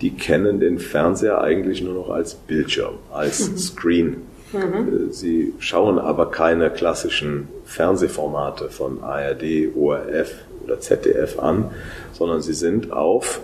die 0.00 0.10
kennen 0.10 0.58
den 0.58 0.78
Fernseher 0.78 1.40
eigentlich 1.40 1.82
nur 1.82 1.94
noch 1.94 2.10
als 2.10 2.34
Bildschirm, 2.34 2.94
als 3.12 3.50
mhm. 3.50 3.56
Screen. 3.56 4.16
Mhm. 4.54 5.10
Sie 5.10 5.52
schauen 5.58 5.98
aber 5.98 6.30
keine 6.30 6.70
klassischen 6.70 7.48
Fernsehformate 7.64 8.70
von 8.70 9.02
ARD, 9.02 9.74
ORF 9.76 10.32
oder 10.64 10.80
ZDF 10.80 11.38
an, 11.38 11.70
sondern 12.12 12.40
sie 12.40 12.54
sind 12.54 12.92
auf, 12.92 13.40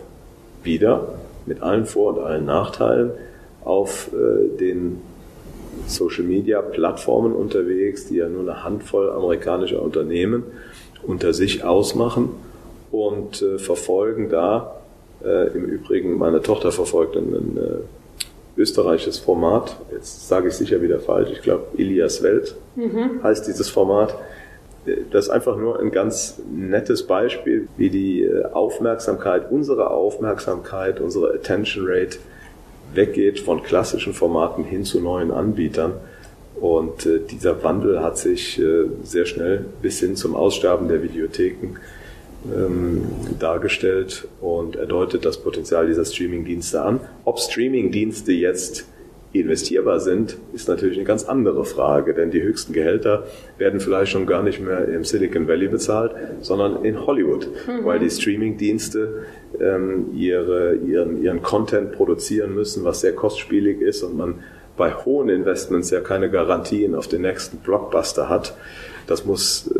wieder 0.62 1.14
mit 1.46 1.62
allen 1.62 1.86
Vor- 1.86 2.16
und 2.16 2.24
allen 2.24 2.44
Nachteilen, 2.44 3.10
auf 3.64 4.10
äh, 4.12 4.56
den 4.58 5.00
Social 5.86 6.24
Media 6.24 6.60
Plattformen 6.62 7.32
unterwegs, 7.32 8.06
die 8.06 8.16
ja 8.16 8.28
nur 8.28 8.42
eine 8.42 8.64
Handvoll 8.64 9.10
amerikanischer 9.10 9.82
Unternehmen 9.82 10.44
unter 11.02 11.32
sich 11.32 11.64
ausmachen 11.64 12.30
und 12.90 13.42
äh, 13.42 13.58
verfolgen 13.58 14.28
da, 14.28 14.76
äh, 15.24 15.48
im 15.48 15.64
Übrigen, 15.64 16.18
meine 16.18 16.42
Tochter 16.42 16.72
verfolgt 16.72 17.16
einen 17.16 17.60
österreichisches 18.56 19.18
Format. 19.18 19.76
Jetzt 19.92 20.28
sage 20.28 20.48
ich 20.48 20.54
sicher 20.54 20.82
wieder 20.82 21.00
falsch. 21.00 21.30
Ich 21.32 21.42
glaube, 21.42 21.66
Ilias 21.76 22.22
Welt 22.22 22.56
mhm. 22.76 23.22
heißt 23.22 23.46
dieses 23.46 23.68
Format. 23.68 24.14
Das 25.10 25.26
ist 25.26 25.30
einfach 25.30 25.56
nur 25.56 25.78
ein 25.78 25.90
ganz 25.90 26.40
nettes 26.50 27.06
Beispiel, 27.06 27.68
wie 27.76 27.90
die 27.90 28.22
äh, 28.22 28.44
Aufmerksamkeit, 28.52 29.50
unsere 29.50 29.90
Aufmerksamkeit, 29.90 31.00
unsere 31.00 31.34
Attention 31.34 31.84
Rate 31.86 32.18
weggeht 32.94 33.40
von 33.40 33.62
klassischen 33.62 34.14
Formaten 34.14 34.64
hin 34.64 34.84
zu 34.84 35.00
neuen 35.00 35.30
Anbietern. 35.30 35.92
Und 36.60 37.06
äh, 37.06 37.20
dieser 37.20 37.62
Wandel 37.62 38.02
hat 38.02 38.18
sich 38.18 38.58
äh, 38.58 38.86
sehr 39.02 39.26
schnell 39.26 39.64
bis 39.82 40.00
hin 40.00 40.16
zum 40.16 40.34
Aussterben 40.34 40.88
der 40.88 41.02
Videotheken 41.02 41.76
ähm, 42.44 43.02
dargestellt 43.38 44.28
und 44.40 44.76
er 44.76 44.86
deutet 44.86 45.24
das 45.24 45.38
Potenzial 45.38 45.86
dieser 45.86 46.04
Streaming-Dienste 46.04 46.82
an. 46.82 47.00
Ob 47.24 47.38
Streaming-Dienste 47.38 48.32
jetzt 48.32 48.86
investierbar 49.32 50.00
sind, 50.00 50.38
ist 50.52 50.68
natürlich 50.68 50.96
eine 50.96 51.06
ganz 51.06 51.24
andere 51.24 51.64
Frage, 51.64 52.14
denn 52.14 52.30
die 52.30 52.42
höchsten 52.42 52.72
Gehälter 52.72 53.26
werden 53.58 53.78
vielleicht 53.78 54.10
schon 54.10 54.26
gar 54.26 54.42
nicht 54.42 54.60
mehr 54.60 54.88
im 54.88 55.04
Silicon 55.04 55.46
Valley 55.46 55.68
bezahlt, 55.68 56.12
sondern 56.40 56.84
in 56.84 57.06
Hollywood, 57.06 57.48
mhm. 57.66 57.84
weil 57.84 58.00
die 58.00 58.10
Streaming-Dienste 58.10 59.24
ähm, 59.60 60.06
ihre, 60.14 60.74
ihren, 60.74 61.22
ihren 61.22 61.42
Content 61.42 61.92
produzieren 61.92 62.54
müssen, 62.54 62.82
was 62.82 63.02
sehr 63.02 63.12
kostspielig 63.12 63.80
ist 63.80 64.02
und 64.02 64.16
man 64.16 64.34
bei 64.76 64.94
hohen 64.94 65.28
Investments 65.28 65.90
ja 65.90 66.00
keine 66.00 66.30
Garantien 66.30 66.94
auf 66.94 67.06
den 67.06 67.22
nächsten 67.22 67.58
Blockbuster 67.58 68.28
hat. 68.28 68.56
Das 69.06 69.26
muss 69.26 69.70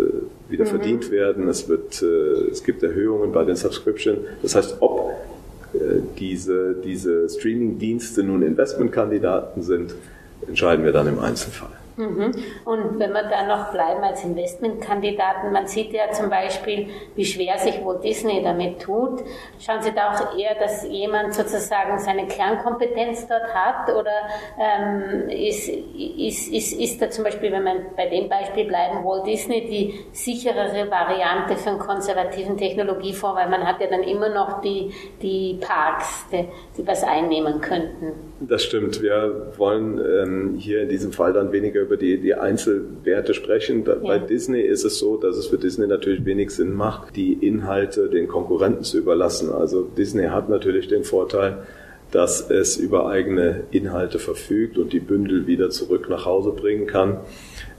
wieder 0.51 0.65
mhm. 0.65 0.69
verdient 0.69 1.11
werden. 1.11 1.49
Es, 1.49 1.69
wird, 1.69 2.03
äh, 2.03 2.51
es 2.51 2.65
gibt 2.65 2.83
Erhöhungen 2.83 3.33
bei 3.33 3.45
den 3.45 3.57
Subscription. 3.57 4.19
Das 4.43 4.55
heißt, 4.55 4.77
ob 4.81 5.13
äh, 5.75 5.79
diese, 6.19 6.75
diese 6.75 7.29
Streaming-Dienste 7.29 8.23
nun 8.23 8.43
Investmentkandidaten 8.43 9.63
sind, 9.63 9.95
entscheiden 10.47 10.85
wir 10.85 10.93
dann 10.93 11.07
im 11.07 11.19
Einzelfall. 11.19 11.80
Mhm. 12.01 12.33
Und 12.65 12.99
wenn 12.99 13.13
wir 13.13 13.25
da 13.25 13.47
noch 13.47 13.73
bleiben 13.73 14.03
als 14.03 14.25
Investmentkandidaten, 14.25 15.53
man 15.53 15.67
sieht 15.67 15.93
ja 15.93 16.11
zum 16.13 16.31
Beispiel, 16.31 16.89
wie 17.15 17.25
schwer 17.25 17.59
sich 17.59 17.85
Walt 17.85 18.03
Disney 18.03 18.43
damit 18.43 18.81
tut. 18.81 19.23
Schauen 19.59 19.83
Sie 19.83 19.93
da 19.93 20.15
auch 20.15 20.39
eher, 20.39 20.55
dass 20.55 20.87
jemand 20.89 21.35
sozusagen 21.35 21.99
seine 21.99 22.27
Kernkompetenz 22.27 23.27
dort 23.27 23.55
hat 23.55 23.95
oder 23.95 24.11
ähm, 24.59 25.29
ist, 25.29 25.69
ist, 25.69 26.53
ist, 26.53 26.73
ist 26.73 27.03
da 27.03 27.11
zum 27.11 27.25
Beispiel, 27.25 27.53
wenn 27.53 27.65
man 27.65 27.77
bei 27.97 28.09
dem 28.09 28.29
Beispiel 28.29 28.65
bleiben, 28.65 29.05
Walt 29.05 29.27
Disney 29.27 29.67
die 29.67 30.07
sicherere 30.13 30.91
Variante 30.91 31.57
für 31.57 31.71
einen 31.71 31.79
konservativen 31.79 32.57
Technologiefonds, 32.57 33.37
weil 33.37 33.51
man 33.51 33.67
hat 33.67 33.81
ja 33.81 33.89
dann 33.89 34.03
immer 34.03 34.31
noch 34.31 34.63
die, 34.63 34.91
die 35.21 35.59
Parks, 35.61 36.27
die, 36.33 36.49
die 36.77 36.87
was 36.87 37.05
einnehmen 37.05 37.61
könnten. 37.61 38.13
Das 38.41 38.65
stimmt. 38.65 39.03
Wir 39.03 39.53
wollen 39.59 39.99
ähm, 39.99 40.55
hier 40.57 40.83
in 40.83 40.89
diesem 40.89 41.13
Fall 41.13 41.33
dann 41.33 41.53
weniger 41.53 41.81
über 41.91 41.97
die, 41.97 42.19
die 42.19 42.35
Einzelwerte 42.35 43.35
sprechen. 43.35 43.83
Da, 43.83 43.95
ja. 43.95 43.99
Bei 43.99 44.19
Disney 44.21 44.61
ist 44.61 44.85
es 44.85 45.01
so, 45.01 45.17
dass 45.17 45.37
es 45.37 45.49
für 45.49 45.59
Disney 45.59 45.89
natürlich 45.89 46.25
wenig 46.25 46.51
Sinn 46.51 46.73
macht, 46.73 47.17
die 47.17 47.33
Inhalte 47.33 48.09
den 48.09 48.29
Konkurrenten 48.29 48.85
zu 48.85 48.99
überlassen. 48.99 49.51
Also 49.51 49.83
Disney 49.83 50.27
hat 50.27 50.49
natürlich 50.49 50.87
den 50.87 51.03
Vorteil, 51.03 51.59
dass 52.13 52.49
es 52.49 52.77
über 52.77 53.09
eigene 53.09 53.65
Inhalte 53.73 54.21
verfügt 54.21 54.79
und 54.79 54.93
die 54.93 55.01
Bündel 55.01 55.49
wieder 55.49 55.71
zurück 55.71 56.09
nach 56.09 56.27
Hause 56.27 56.53
bringen 56.53 56.87
kann. 56.87 57.19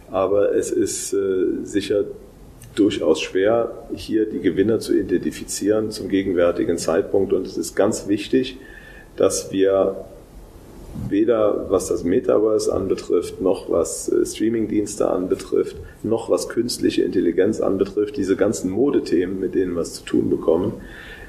Aber 0.09 0.53
es 0.53 0.71
ist 0.71 1.13
äh, 1.13 1.63
sicher 1.63 2.03
durchaus 2.75 3.21
schwer, 3.21 3.87
hier 3.95 4.25
die 4.25 4.39
Gewinner 4.39 4.79
zu 4.79 4.93
identifizieren 4.93 5.89
zum 5.89 6.09
gegenwärtigen 6.09 6.77
Zeitpunkt. 6.77 7.31
Und 7.31 7.47
es 7.47 7.57
ist 7.57 7.75
ganz 7.75 8.09
wichtig, 8.09 8.57
dass 9.15 9.53
wir 9.53 10.03
weder 11.09 11.69
was 11.69 11.87
das 11.87 12.03
Metaverse 12.03 12.73
anbetrifft, 12.73 13.41
noch 13.41 13.69
was 13.69 14.09
äh, 14.09 14.25
Streamingdienste 14.25 15.09
anbetrifft, 15.09 15.77
noch 16.03 16.29
was 16.29 16.49
künstliche 16.49 17.03
Intelligenz 17.03 17.61
anbetrifft, 17.61 18.17
diese 18.17 18.35
ganzen 18.35 18.71
Modethemen, 18.71 19.39
mit 19.39 19.55
denen 19.55 19.73
wir 19.73 19.81
es 19.81 19.93
zu 19.93 20.03
tun 20.03 20.29
bekommen, 20.29 20.73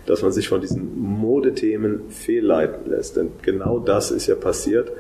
dass 0.06 0.22
man 0.22 0.32
sich 0.32 0.48
von 0.48 0.60
diesen 0.60 1.00
Modethemen 1.00 2.10
fehlleiten 2.10 2.90
lässt. 2.90 3.16
Denn 3.16 3.28
genau 3.42 3.78
das 3.78 4.10
ist 4.10 4.26
ja 4.26 4.34
passiert 4.34 4.90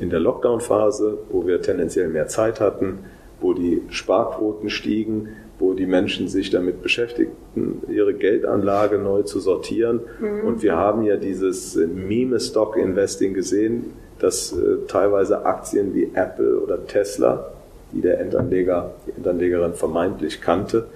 in 0.00 0.10
der 0.10 0.20
Lockdown-Phase, 0.20 1.18
wo 1.30 1.46
wir 1.46 1.60
tendenziell 1.60 2.08
mehr 2.08 2.28
Zeit 2.28 2.60
hatten, 2.60 2.98
wo 3.40 3.52
die 3.52 3.82
Sparquoten 3.90 4.70
stiegen, 4.70 5.28
wo 5.58 5.74
die 5.74 5.86
Menschen 5.86 6.28
sich 6.28 6.50
damit 6.50 6.82
beschäftigten, 6.82 7.82
ihre 7.88 8.14
Geldanlage 8.14 8.98
neu 8.98 9.22
zu 9.22 9.40
sortieren. 9.40 10.00
Mhm. 10.20 10.46
Und 10.46 10.62
wir 10.62 10.76
haben 10.76 11.02
ja 11.02 11.16
dieses 11.16 11.76
Meme-Stock-Investing 11.76 13.34
gesehen, 13.34 13.92
dass 14.18 14.52
äh, 14.52 14.86
teilweise 14.88 15.44
Aktien 15.44 15.94
wie 15.94 16.10
Apple 16.14 16.60
oder 16.60 16.86
Tesla, 16.86 17.52
die 17.92 18.00
der 18.00 18.20
Endanleger, 18.20 18.92
die 19.06 19.12
Endanlegerin 19.12 19.74
vermeintlich 19.74 20.40
kannte, 20.40 20.86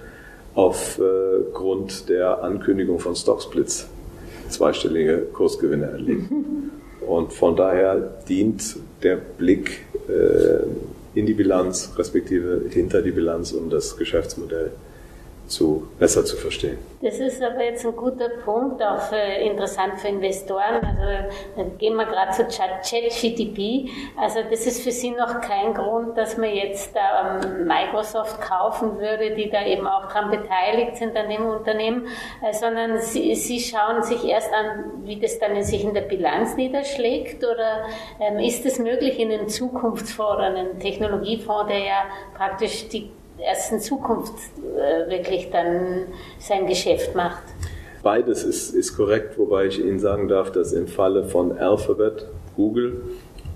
aufgrund 0.55 2.03
äh, 2.03 2.07
der 2.07 2.43
Ankündigung 2.43 2.99
von 2.99 3.15
Stocksplits 3.15 3.87
zweistellige 4.49 5.19
Kursgewinne 5.33 5.85
erleben. 5.85 6.71
Und 7.07 7.33
von 7.33 7.55
daher 7.55 7.95
dient 8.29 8.75
der 9.01 9.15
Blick 9.15 9.85
äh, 10.07 11.17
in 11.17 11.25
die 11.25 11.33
Bilanz, 11.33 11.93
respektive 11.97 12.61
hinter 12.69 13.01
die 13.01 13.11
Bilanz, 13.11 13.51
um 13.53 13.69
das 13.69 13.97
Geschäftsmodell 13.97 14.71
zu, 15.51 15.87
besser 15.99 16.25
zu 16.25 16.35
verstehen. 16.35 16.77
Das 17.01 17.19
ist 17.19 17.41
aber 17.41 17.63
jetzt 17.63 17.85
ein 17.85 17.95
guter 17.95 18.29
Punkt, 18.45 18.81
auch 18.81 18.99
für, 18.99 19.15
interessant 19.15 19.99
für 19.99 20.07
Investoren. 20.07 20.75
Also 20.83 21.33
dann 21.57 21.77
gehen 21.77 21.95
wir 21.95 22.05
gerade 22.05 22.31
zu 22.31 22.43
ChatGTP. 22.43 23.89
Also 24.17 24.39
das 24.49 24.67
ist 24.67 24.83
für 24.83 24.91
Sie 24.91 25.11
noch 25.11 25.41
kein 25.41 25.73
Grund, 25.73 26.17
dass 26.17 26.37
man 26.37 26.53
jetzt 26.53 26.95
ähm, 26.95 27.65
Microsoft 27.65 28.39
kaufen 28.41 28.99
würde, 28.99 29.35
die 29.35 29.49
da 29.49 29.65
eben 29.65 29.87
auch 29.87 30.11
dran 30.11 30.29
beteiligt 30.29 30.97
sind 30.97 31.15
an 31.17 31.29
dem 31.29 31.45
Unternehmen, 31.45 32.07
äh, 32.43 32.53
sondern 32.53 32.99
Sie, 32.99 33.33
Sie 33.35 33.59
schauen 33.59 34.03
sich 34.03 34.23
erst 34.25 34.53
an, 34.53 35.01
wie 35.03 35.19
das 35.19 35.39
dann 35.39 35.55
in 35.55 35.63
sich 35.63 35.83
in 35.83 35.93
der 35.93 36.01
Bilanz 36.01 36.55
niederschlägt 36.55 37.43
oder 37.43 37.85
ähm, 38.19 38.39
ist 38.39 38.65
es 38.65 38.79
möglich 38.79 39.19
in 39.19 39.31
einem 39.31 39.47
Zukunftsfonds 39.47 40.35
oder 40.35 40.45
einem 40.45 40.79
Technologiefonds, 40.79 41.67
der 41.67 41.79
ja 41.79 42.03
praktisch 42.35 42.87
die 42.89 43.09
erst 43.45 43.71
in 43.71 43.79
Zukunft 43.79 44.33
äh, 44.59 45.09
wirklich 45.09 45.49
dann 45.51 46.07
sein 46.39 46.67
Geschäft 46.67 47.15
macht. 47.15 47.43
Beides 48.03 48.43
ist, 48.43 48.73
ist 48.73 48.95
korrekt, 48.95 49.37
wobei 49.37 49.67
ich 49.67 49.79
Ihnen 49.79 49.99
sagen 49.99 50.27
darf, 50.27 50.51
dass 50.51 50.73
im 50.73 50.87
Falle 50.87 51.23
von 51.23 51.57
Alphabet, 51.57 52.25
Google 52.55 53.01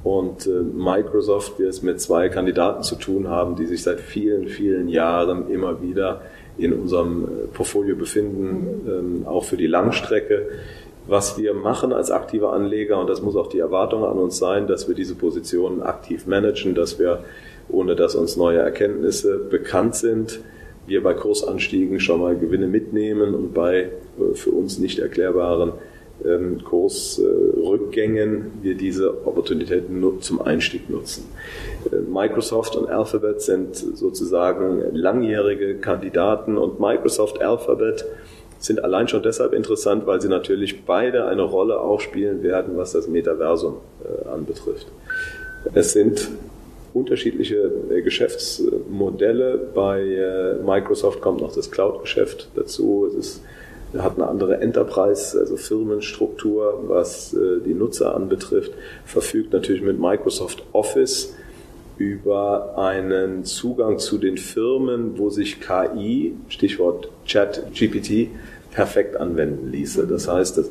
und 0.03 0.45
äh, 0.45 0.49
Microsoft 0.49 1.57
wir 1.57 1.67
es 1.67 1.81
mit 1.81 1.99
zwei 1.99 2.29
Kandidaten 2.29 2.83
zu 2.83 2.95
tun 2.95 3.27
haben, 3.27 3.55
die 3.55 3.65
sich 3.65 3.81
seit 3.81 3.99
vielen, 3.99 4.47
vielen 4.47 4.87
Jahren 4.87 5.49
immer 5.49 5.81
wieder 5.81 6.21
in 6.57 6.73
unserem 6.73 7.23
äh, 7.23 7.47
Portfolio 7.47 7.95
befinden, 7.95 8.81
mhm. 8.83 8.89
ähm, 8.89 9.27
auch 9.27 9.43
für 9.43 9.57
die 9.57 9.67
Langstrecke. 9.67 10.47
Was 11.07 11.37
wir 11.37 11.53
machen 11.53 11.93
als 11.93 12.09
aktive 12.09 12.49
Anleger, 12.49 12.99
und 12.99 13.07
das 13.09 13.21
muss 13.21 13.35
auch 13.35 13.47
die 13.47 13.59
Erwartung 13.59 14.05
an 14.05 14.17
uns 14.17 14.37
sein, 14.37 14.65
dass 14.65 14.87
wir 14.87 14.95
diese 14.95 15.13
Positionen 15.13 15.83
aktiv 15.83 16.25
managen, 16.25 16.73
dass 16.73 16.97
wir 16.97 17.23
ohne 17.69 17.95
dass 17.95 18.15
uns 18.15 18.35
neue 18.37 18.59
Erkenntnisse 18.59 19.37
bekannt 19.37 19.95
sind, 19.95 20.39
wir 20.87 21.01
bei 21.01 21.13
Kursanstiegen 21.13 21.99
schon 21.99 22.21
mal 22.21 22.35
Gewinne 22.35 22.67
mitnehmen 22.67 23.33
und 23.33 23.53
bei 23.53 23.89
äh, 24.19 24.35
für 24.35 24.51
uns 24.51 24.77
nicht 24.77 24.99
erklärbaren 24.99 25.73
ähm, 26.23 26.63
Kursrückgängen 26.63 28.53
wir 28.61 28.75
diese 28.75 29.25
Opportunitäten 29.27 30.21
zum 30.21 30.41
Einstieg 30.41 30.89
nutzen. 30.89 31.25
Äh, 31.91 31.97
Microsoft 31.97 32.75
und 32.75 32.87
Alphabet 32.87 33.41
sind 33.41 33.75
sozusagen 33.75 34.81
langjährige 34.93 35.75
Kandidaten 35.75 36.57
und 36.57 36.79
Microsoft 36.79 37.41
Alphabet 37.41 38.05
sind 38.59 38.83
allein 38.83 39.07
schon 39.07 39.21
deshalb 39.21 39.53
interessant, 39.53 40.07
weil 40.07 40.21
sie 40.21 40.29
natürlich 40.29 40.85
beide 40.85 41.25
eine 41.25 41.43
Rolle 41.43 41.79
auch 41.79 41.99
spielen 41.99 42.41
werden, 42.41 42.77
was 42.77 42.93
das 42.93 43.07
Metaversum 43.07 43.77
äh, 44.03 44.27
anbetrifft. 44.29 44.87
Es 45.73 45.91
sind 45.93 46.29
unterschiedliche 46.95 47.71
äh, 47.91 48.01
Geschäftsmodelle. 48.01 49.69
Bei 49.75 50.01
äh, 50.01 50.63
Microsoft 50.63 51.21
kommt 51.21 51.41
noch 51.41 51.53
das 51.53 51.69
Cloud-Geschäft 51.69 52.49
dazu. 52.55 53.05
Es 53.07 53.13
ist, 53.13 53.41
hat 53.97 54.15
eine 54.15 54.27
andere 54.27 54.61
Enterprise, 54.61 55.37
also 55.37 55.57
Firmenstruktur, 55.57 56.85
was 56.87 57.33
äh, 57.33 57.59
die 57.65 57.73
Nutzer 57.73 58.15
anbetrifft, 58.15 58.71
verfügt 59.05 59.51
natürlich 59.51 59.81
mit 59.81 59.99
Microsoft 59.99 60.63
Office 60.71 61.35
über 61.97 62.77
einen 62.77 63.43
Zugang 63.45 63.99
zu 63.99 64.17
den 64.17 64.37
Firmen, 64.37 65.17
wo 65.17 65.29
sich 65.29 65.59
KI, 65.61 66.33
Stichwort 66.49 67.09
Chat, 67.25 67.73
GPT, 67.73 68.29
perfekt 68.71 69.17
anwenden 69.17 69.71
ließe. 69.71 70.07
Das 70.07 70.27
heißt, 70.27 70.57
dass 70.57 70.69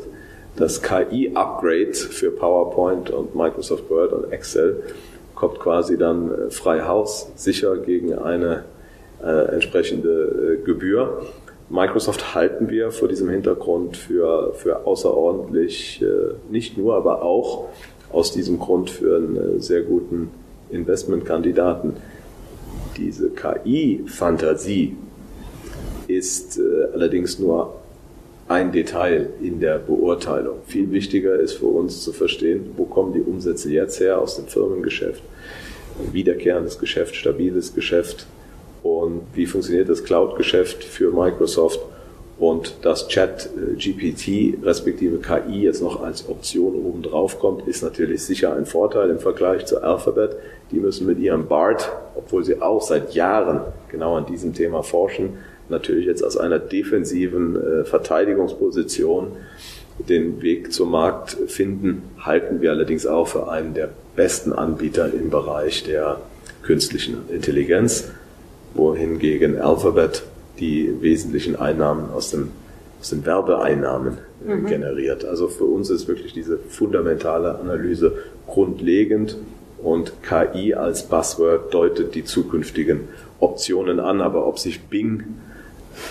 das 0.56 0.82
KI-Upgrade 0.82 1.94
für 1.94 2.30
PowerPoint 2.30 3.10
und 3.10 3.34
Microsoft 3.34 3.90
Word 3.90 4.12
und 4.12 4.32
Excel 4.32 4.82
kommt 5.34 5.60
quasi 5.60 5.98
dann 5.98 6.30
äh, 6.30 6.50
frei 6.50 6.82
Haus, 6.82 7.30
sicher 7.36 7.76
gegen 7.76 8.14
eine 8.14 8.64
äh, 9.22 9.54
entsprechende 9.54 10.58
äh, 10.60 10.64
Gebühr. 10.64 11.22
Microsoft 11.70 12.34
halten 12.34 12.68
wir 12.68 12.90
vor 12.90 13.08
diesem 13.08 13.28
Hintergrund 13.30 13.96
für, 13.96 14.52
für 14.54 14.86
außerordentlich, 14.86 16.02
äh, 16.02 16.34
nicht 16.50 16.76
nur, 16.76 16.94
aber 16.96 17.22
auch 17.22 17.68
aus 18.12 18.32
diesem 18.32 18.58
Grund 18.58 18.90
für 18.90 19.16
einen 19.16 19.58
äh, 19.58 19.60
sehr 19.60 19.82
guten 19.82 20.30
Investmentkandidaten. 20.70 21.94
Diese 22.96 23.30
KI-Fantasie 23.30 24.96
ist 26.06 26.58
äh, 26.58 26.62
allerdings 26.92 27.38
nur 27.38 27.74
ein 28.48 28.72
Detail 28.72 29.30
in 29.40 29.60
der 29.60 29.78
Beurteilung. 29.78 30.58
Viel 30.66 30.90
wichtiger 30.90 31.34
ist 31.34 31.54
für 31.54 31.66
uns 31.66 32.02
zu 32.02 32.12
verstehen, 32.12 32.72
wo 32.76 32.84
kommen 32.84 33.12
die 33.12 33.22
Umsätze 33.22 33.70
jetzt 33.70 34.00
her 34.00 34.20
aus 34.20 34.36
dem 34.36 34.46
Firmengeschäft, 34.46 35.22
wiederkehrendes 36.12 36.78
Geschäft, 36.78 37.14
stabiles 37.16 37.74
Geschäft 37.74 38.26
und 38.82 39.22
wie 39.34 39.46
funktioniert 39.46 39.88
das 39.88 40.04
Cloud-Geschäft 40.04 40.84
für 40.84 41.10
Microsoft 41.10 41.80
und 42.38 42.84
dass 42.84 43.08
Chat 43.08 43.48
äh, 43.56 43.76
GPT 43.76 44.62
respektive 44.64 45.18
KI 45.18 45.62
jetzt 45.62 45.80
noch 45.80 46.02
als 46.02 46.28
Option 46.28 46.74
oben 46.74 47.02
drauf 47.02 47.38
kommt, 47.38 47.68
ist 47.68 47.82
natürlich 47.82 48.24
sicher 48.24 48.54
ein 48.54 48.66
Vorteil 48.66 49.10
im 49.10 49.20
Vergleich 49.20 49.66
zu 49.66 49.82
Alphabet. 49.82 50.36
Die 50.72 50.80
müssen 50.80 51.06
mit 51.06 51.18
ihrem 51.20 51.46
BART, 51.46 51.92
obwohl 52.16 52.44
sie 52.44 52.60
auch 52.60 52.82
seit 52.82 53.14
Jahren 53.14 53.60
genau 53.88 54.16
an 54.16 54.26
diesem 54.26 54.52
Thema 54.52 54.82
forschen, 54.82 55.38
natürlich 55.68 56.06
jetzt 56.06 56.22
aus 56.22 56.36
einer 56.36 56.58
defensiven 56.58 57.56
äh, 57.56 57.84
Verteidigungsposition 57.84 59.32
den 59.98 60.42
Weg 60.42 60.72
zum 60.72 60.90
Markt 60.90 61.36
finden, 61.46 62.02
halten 62.18 62.60
wir 62.60 62.70
allerdings 62.70 63.06
auch 63.06 63.28
für 63.28 63.48
einen 63.48 63.74
der 63.74 63.90
besten 64.16 64.52
Anbieter 64.52 65.12
im 65.12 65.30
Bereich 65.30 65.84
der 65.84 66.20
künstlichen 66.62 67.28
Intelligenz, 67.30 68.10
wohingegen 68.74 69.60
Alphabet 69.60 70.24
die 70.58 70.92
wesentlichen 71.00 71.56
Einnahmen 71.56 72.10
aus, 72.10 72.30
dem, 72.30 72.50
aus 73.00 73.10
den 73.10 73.24
Werbeeinnahmen 73.24 74.18
äh, 74.46 74.54
mhm. 74.54 74.66
generiert. 74.66 75.24
Also 75.24 75.48
für 75.48 75.64
uns 75.64 75.90
ist 75.90 76.08
wirklich 76.08 76.32
diese 76.32 76.58
fundamentale 76.58 77.58
Analyse 77.58 78.18
grundlegend 78.46 79.36
und 79.82 80.14
KI 80.22 80.74
als 80.74 81.04
Buzzword 81.08 81.72
deutet 81.72 82.14
die 82.14 82.24
zukünftigen 82.24 83.08
Optionen 83.38 84.00
an, 84.00 84.20
aber 84.20 84.46
ob 84.46 84.58
sich 84.58 84.82
Bing 84.84 85.24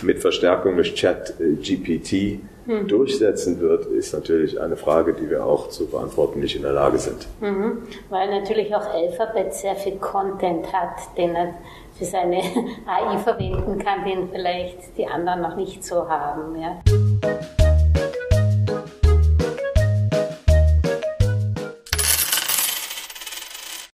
mit 0.02 0.19
Verstärkung 0.19 0.76
durch 0.76 0.93
Chat 0.96 1.34
äh, 1.39 1.56
GPT 1.56 2.39
mhm. 2.65 2.88
durchsetzen 2.88 3.60
wird, 3.60 3.86
ist 3.88 4.13
natürlich 4.13 4.60
eine 4.60 4.76
Frage, 4.76 5.13
die 5.13 5.30
wir 5.30 5.46
auch 5.46 5.69
zu 5.69 5.88
beantworten 5.88 6.39
nicht 6.39 6.56
in 6.56 6.62
der 6.62 6.74
Lage 6.74 6.98
sind. 6.98 7.28
Mhm. 7.41 7.84
Weil 8.10 8.30
natürlich 8.30 8.74
auch 8.76 8.86
Alphabet 8.86 9.54
sehr 9.54 9.76
viel 9.76 9.98
Content 9.98 10.72
hat, 10.72 11.17
den 11.17 11.36
er 11.36 11.54
für 11.98 12.06
seine 12.06 12.38
AI 12.86 13.17
verwenden 13.19 13.78
kann, 13.80 14.06
den 14.06 14.30
vielleicht 14.30 14.98
die 14.98 15.06
anderen 15.06 15.41
noch 15.41 15.56
nicht 15.56 15.84
so 15.84 16.08
haben. 16.08 16.60
Ja. 16.60 17.62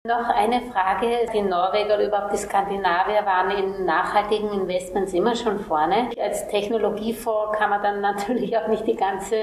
Noch 0.07 0.29
eine 0.29 0.63
Frage. 0.73 1.27
Die 1.35 1.43
Norweger 1.43 1.95
oder 1.95 2.07
überhaupt 2.07 2.33
die 2.33 2.37
Skandinavier 2.37 3.27
waren 3.27 3.51
in 3.51 3.87
nachhaltigen 3.87 4.53
Investments 4.53 5.13
immer 5.13 5.35
schon 5.35 5.59
vorne. 5.59 6.11
Als 6.23 6.47
Technologiefonds 6.47 7.59
kann 7.59 7.71
man 7.71 7.83
dann 7.83 8.01
natürlich 8.13 8.57
auch 8.57 8.69
nicht 8.69 8.87
die 8.87 8.95
ganze 8.95 9.35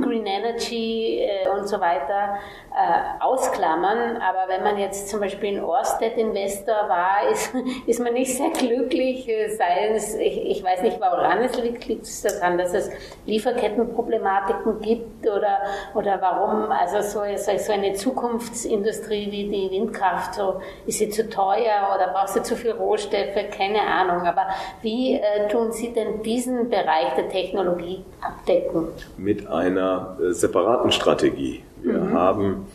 Green 0.00 0.24
Energy 0.24 1.22
äh, 1.22 1.48
und 1.48 1.66
so 1.66 1.80
weiter 1.80 2.38
äh, 2.70 3.20
ausklammern. 3.20 4.18
Aber 4.18 4.46
wenn 4.46 4.62
man 4.62 4.78
jetzt 4.78 5.08
zum 5.08 5.18
Beispiel 5.18 5.56
in 5.56 5.64
Orsted 5.64 6.16
Investor 6.16 6.88
war, 6.88 7.28
ist, 7.32 7.52
ist 7.86 7.98
man 7.98 8.12
nicht 8.12 8.36
sehr 8.36 8.50
glücklich. 8.50 9.28
Sei 9.58 9.88
es, 9.88 10.14
ich, 10.14 10.46
ich 10.46 10.62
weiß 10.62 10.82
nicht, 10.82 11.00
woran 11.00 11.38
es 11.38 11.60
liegt. 11.60 11.88
Liegt 11.88 12.04
es 12.04 12.22
daran, 12.22 12.58
dass 12.58 12.74
es 12.74 12.90
Lieferkettenproblematiken 13.26 14.80
gibt 14.82 15.26
oder, 15.26 15.62
oder 15.96 16.20
warum? 16.20 16.70
Also 16.70 17.00
so, 17.00 17.22
so 17.36 17.72
eine 17.72 17.94
Zukunftsindustrie 17.94 19.28
wie 19.32 19.48
die 19.48 19.70
Windkraft 19.72 20.11
Windkraft, 20.12 20.34
so 20.34 20.60
ist 20.86 20.98
sie 20.98 21.08
zu 21.10 21.28
teuer 21.28 21.94
oder 21.94 22.12
brauchst 22.12 22.36
du 22.36 22.42
zu 22.42 22.56
viel 22.56 22.72
Rohstoffe, 22.72 23.50
keine 23.56 23.80
Ahnung. 23.80 24.26
Aber 24.26 24.46
wie 24.82 25.14
äh, 25.14 25.48
tun 25.50 25.72
Sie 25.72 25.92
denn 25.92 26.22
diesen 26.22 26.70
Bereich 26.70 27.14
der 27.16 27.28
Technologie 27.28 28.04
abdecken? 28.20 28.88
Mit 29.16 29.46
einer 29.46 30.16
äh, 30.20 30.32
separaten 30.32 30.92
Strategie. 30.92 31.62
Wir 31.82 31.98
mhm. 31.98 32.12
haben 32.12 32.66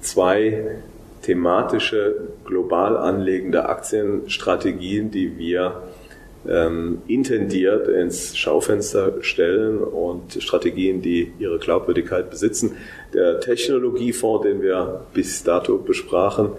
zwei 0.00 0.78
thematische, 1.22 2.28
global 2.44 2.96
anlegende 2.96 3.68
Aktienstrategien, 3.68 5.10
die 5.10 5.36
wir 5.36 5.82
ähm, 6.48 7.02
intendiert 7.06 7.88
ins 7.88 8.36
Schaufenster 8.36 9.22
stellen 9.22 9.78
und 9.78 10.42
Strategien, 10.42 11.02
die 11.02 11.32
ihre 11.38 11.58
Glaubwürdigkeit 11.58 12.30
besitzen. 12.30 12.76
Der 13.12 13.40
Technologiefonds, 13.40 14.46
den 14.46 14.62
wir 14.62 15.06
bis 15.12 15.42
dato 15.42 15.78
besprachen, 15.78 16.50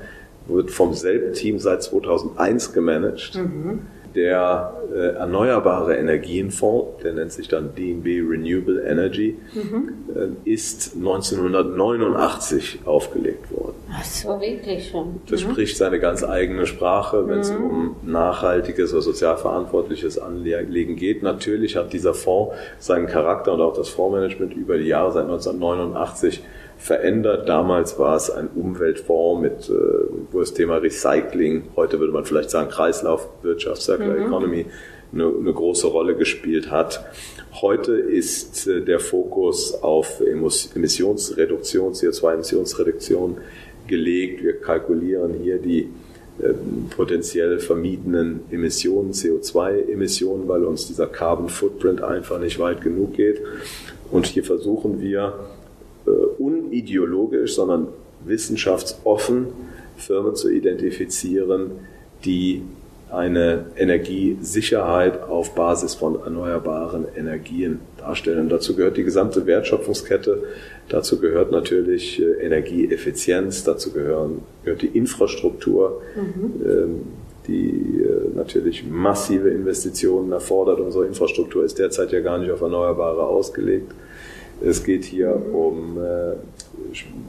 wird 0.49 0.71
vom 0.71 0.93
selben 0.93 1.33
Team 1.33 1.59
seit 1.59 1.83
2001 1.83 2.73
gemanagt. 2.73 3.35
Mhm. 3.35 3.81
Der 4.15 4.73
äh, 4.91 5.17
Erneuerbare 5.17 5.95
Energienfonds, 5.95 7.03
der 7.03 7.13
nennt 7.13 7.31
sich 7.31 7.47
dann 7.47 7.75
DNB 7.75 8.27
Renewable 8.27 8.81
Energy, 8.81 9.37
mhm. 9.53 9.93
äh, 10.45 10.49
ist 10.51 10.95
1989 10.95 12.79
aufgelegt 12.85 13.51
worden. 13.51 13.75
Ach 13.91 14.03
so, 14.03 14.29
wirklich 14.41 14.89
schon. 14.89 15.21
Das 15.29 15.45
mhm. 15.45 15.51
spricht 15.51 15.77
seine 15.77 15.99
ganz 15.99 16.23
eigene 16.23 16.65
Sprache, 16.65 17.27
wenn 17.27 17.39
es 17.39 17.51
mhm. 17.51 17.63
um 17.63 17.95
nachhaltiges 18.03 18.93
oder 18.93 19.03
sozial 19.03 19.37
verantwortliches 19.37 20.17
Anlegen 20.17 20.95
geht. 20.95 21.21
Natürlich 21.21 21.75
hat 21.75 21.93
dieser 21.93 22.15
Fonds 22.15 22.55
seinen 22.79 23.05
Charakter 23.05 23.53
und 23.53 23.61
auch 23.61 23.73
das 23.73 23.89
Fondsmanagement 23.89 24.53
über 24.55 24.79
die 24.79 24.87
Jahre 24.87 25.11
seit 25.11 25.25
1989 25.25 26.41
verändert. 26.79 27.47
Damals 27.47 27.99
war 27.99 28.15
es 28.15 28.31
ein 28.31 28.47
Umweltfonds 28.55 29.41
mit, 29.41 29.69
äh, 29.69 29.73
wo 30.31 30.39
das 30.39 30.53
Thema 30.53 30.77
Recycling, 30.77 31.63
heute 31.75 31.99
würde 31.99 32.13
man 32.13 32.25
vielleicht 32.25 32.49
sagen 32.49 32.69
Kreislaufwirtschaft, 32.69 33.81
Circular 33.81 34.15
mhm. 34.15 34.25
Economy, 34.25 34.65
eine, 35.11 35.25
eine, 35.25 35.53
große 35.53 35.87
Rolle 35.87 36.15
gespielt 36.15 36.71
hat. 36.71 37.05
Heute 37.61 37.93
ist 37.93 38.65
äh, 38.67 38.81
der 38.81 38.99
Fokus 39.01 39.73
auf 39.83 40.21
Emissionsreduktion, 40.21 41.93
CO2-Emissionsreduktion 41.93 43.37
gelegt. 43.87 44.41
Wir 44.41 44.61
kalkulieren 44.61 45.33
hier 45.33 45.57
die 45.57 45.89
äh, 46.41 46.53
potenziell 46.95 47.59
vermiedenen 47.59 48.41
Emissionen, 48.51 49.11
CO2-Emissionen, 49.11 50.47
weil 50.47 50.63
uns 50.63 50.87
dieser 50.87 51.07
Carbon 51.07 51.49
Footprint 51.49 52.01
einfach 52.01 52.39
nicht 52.39 52.57
weit 52.57 52.81
genug 52.81 53.15
geht. 53.15 53.41
Und 54.11 54.27
hier 54.27 54.45
versuchen 54.45 55.01
wir, 55.01 55.33
unideologisch, 56.69 57.55
sondern 57.55 57.87
wissenschaftsoffen 58.25 59.47
Firmen 59.97 60.35
zu 60.35 60.49
identifizieren, 60.49 61.71
die 62.25 62.61
eine 63.11 63.65
Energiesicherheit 63.75 65.23
auf 65.23 65.55
Basis 65.55 65.95
von 65.95 66.19
erneuerbaren 66.21 67.05
Energien 67.15 67.79
darstellen. 67.97 68.49
Dazu 68.49 68.75
gehört 68.75 68.97
die 68.97 69.03
gesamte 69.03 69.47
Wertschöpfungskette, 69.47 70.43
dazu 70.89 71.19
gehört 71.19 71.51
natürlich 71.51 72.21
äh, 72.21 72.45
Energieeffizienz, 72.45 73.63
dazu 73.63 73.91
gehören, 73.91 74.43
gehört 74.63 74.83
die 74.83 74.87
Infrastruktur, 74.87 76.01
mhm. 76.15 76.65
Ähm, 76.65 77.01
die 77.47 78.03
äh, 78.03 78.35
natürlich 78.35 78.85
massive 78.87 79.49
Investitionen 79.49 80.31
erfordert. 80.31 80.79
Unsere 80.79 81.07
Infrastruktur 81.07 81.65
ist 81.65 81.79
derzeit 81.79 82.11
ja 82.11 82.19
gar 82.19 82.37
nicht 82.37 82.51
auf 82.51 82.61
Erneuerbare 82.61 83.23
ausgelegt. 83.23 83.91
Es 84.61 84.83
geht 84.83 85.03
hier 85.03 85.35
um 85.51 85.97
äh, 85.97 86.33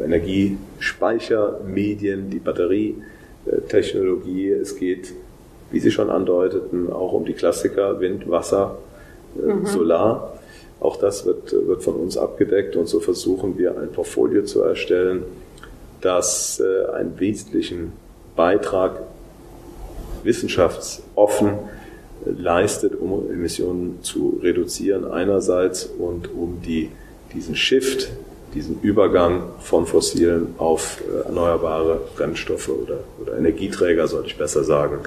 Energiespeicher, 0.00 1.60
Medien, 1.66 2.30
die 2.30 2.38
Batterietechnologie. 2.38 4.50
Es 4.50 4.76
geht, 4.76 5.12
wie 5.70 5.80
Sie 5.80 5.90
schon 5.90 6.10
andeuteten, 6.10 6.92
auch 6.92 7.12
um 7.12 7.24
die 7.24 7.32
Klassiker 7.34 7.98
Wind, 8.00 8.30
Wasser, 8.30 8.78
äh, 9.36 9.40
mhm. 9.52 9.66
Solar. 9.66 10.38
Auch 10.80 10.96
das 10.96 11.26
wird, 11.26 11.52
wird 11.52 11.82
von 11.82 11.94
uns 11.94 12.16
abgedeckt 12.16 12.76
und 12.76 12.88
so 12.88 13.00
versuchen 13.00 13.58
wir 13.58 13.78
ein 13.78 13.90
Portfolio 13.92 14.44
zu 14.44 14.62
erstellen, 14.62 15.24
das 16.00 16.60
äh, 16.60 16.86
einen 16.92 17.20
wesentlichen 17.20 17.92
Beitrag 18.34 19.02
wissenschaftsoffen 20.22 21.58
leistet, 22.24 22.98
um 22.98 23.30
Emissionen 23.30 23.98
zu 24.02 24.40
reduzieren 24.42 25.10
einerseits 25.10 25.84
und 25.84 26.32
um 26.32 26.62
die 26.62 26.90
diesen 27.34 27.56
Shift, 27.56 28.10
diesen 28.54 28.80
Übergang 28.80 29.42
von 29.60 29.86
fossilen 29.86 30.54
auf 30.58 31.00
äh, 31.00 31.26
erneuerbare 31.26 32.00
Brennstoffe 32.16 32.68
oder, 32.68 32.98
oder 33.20 33.38
Energieträger, 33.38 34.08
sollte 34.08 34.28
ich 34.28 34.36
besser 34.36 34.64
sagen, 34.64 35.00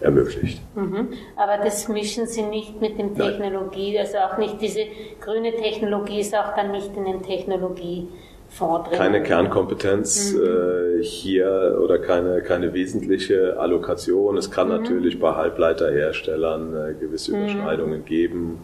ermöglicht. 0.00 0.60
Mhm. 0.74 1.08
Aber 1.36 1.62
das 1.62 1.88
mischen 1.88 2.26
Sie 2.26 2.42
nicht 2.42 2.80
mit 2.80 2.98
dem 2.98 3.14
Technologie, 3.14 3.94
Nein. 3.94 4.06
also 4.06 4.18
auch 4.18 4.38
nicht 4.38 4.60
diese 4.60 4.80
grüne 5.20 5.54
Technologie 5.54 6.20
ist 6.20 6.34
auch 6.34 6.54
dann 6.54 6.72
nicht 6.72 6.96
in 6.96 7.04
den 7.04 7.22
Technologie. 7.22 8.08
Keine 8.90 9.22
Kernkompetenz 9.22 10.32
mhm. 10.32 10.42
äh, 10.42 11.04
hier 11.04 11.78
oder 11.80 12.00
keine, 12.00 12.42
keine 12.42 12.74
wesentliche 12.74 13.56
Allokation. 13.60 14.36
Es 14.36 14.50
kann 14.50 14.68
mhm. 14.68 14.82
natürlich 14.82 15.20
bei 15.20 15.34
Halbleiterherstellern 15.34 16.74
äh, 16.74 16.94
gewisse 16.94 17.30
mhm. 17.30 17.44
Überschneidungen 17.44 18.04
geben 18.04 18.58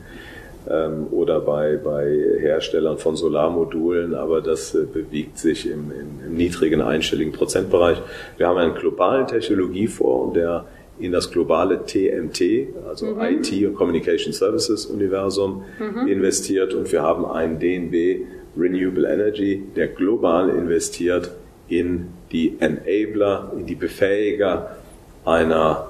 ähm, 0.68 1.06
oder 1.10 1.40
bei, 1.40 1.76
bei 1.76 2.06
Herstellern 2.38 2.98
von 2.98 3.16
Solarmodulen, 3.16 4.14
aber 4.14 4.40
das 4.40 4.74
äh, 4.74 4.84
bewegt 4.84 5.38
sich 5.38 5.66
im, 5.66 5.90
im, 5.90 6.26
im, 6.26 6.34
niedrigen 6.34 6.80
einstelligen 6.80 7.32
Prozentbereich. 7.32 7.98
Wir 8.36 8.48
haben 8.48 8.58
einen 8.58 8.74
globalen 8.74 9.26
Technologiefonds, 9.26 10.34
der 10.34 10.64
in 10.98 11.12
das 11.12 11.30
globale 11.30 11.84
TMT, 11.84 12.74
also 12.88 13.06
mhm. 13.06 13.20
IT 13.20 13.52
und 13.66 13.74
Communication 13.74 14.32
Services 14.32 14.86
Universum 14.86 15.62
mhm. 15.78 16.08
investiert 16.08 16.74
und 16.74 16.90
wir 16.90 17.02
haben 17.02 17.26
einen 17.26 17.58
DNB 17.58 18.24
Renewable 18.56 19.06
Energy, 19.06 19.62
der 19.76 19.88
global 19.88 20.48
investiert 20.48 21.30
in 21.68 22.08
die 22.32 22.56
Enabler, 22.60 23.52
in 23.56 23.66
die 23.66 23.74
Befähiger 23.74 24.76
einer, 25.24 25.88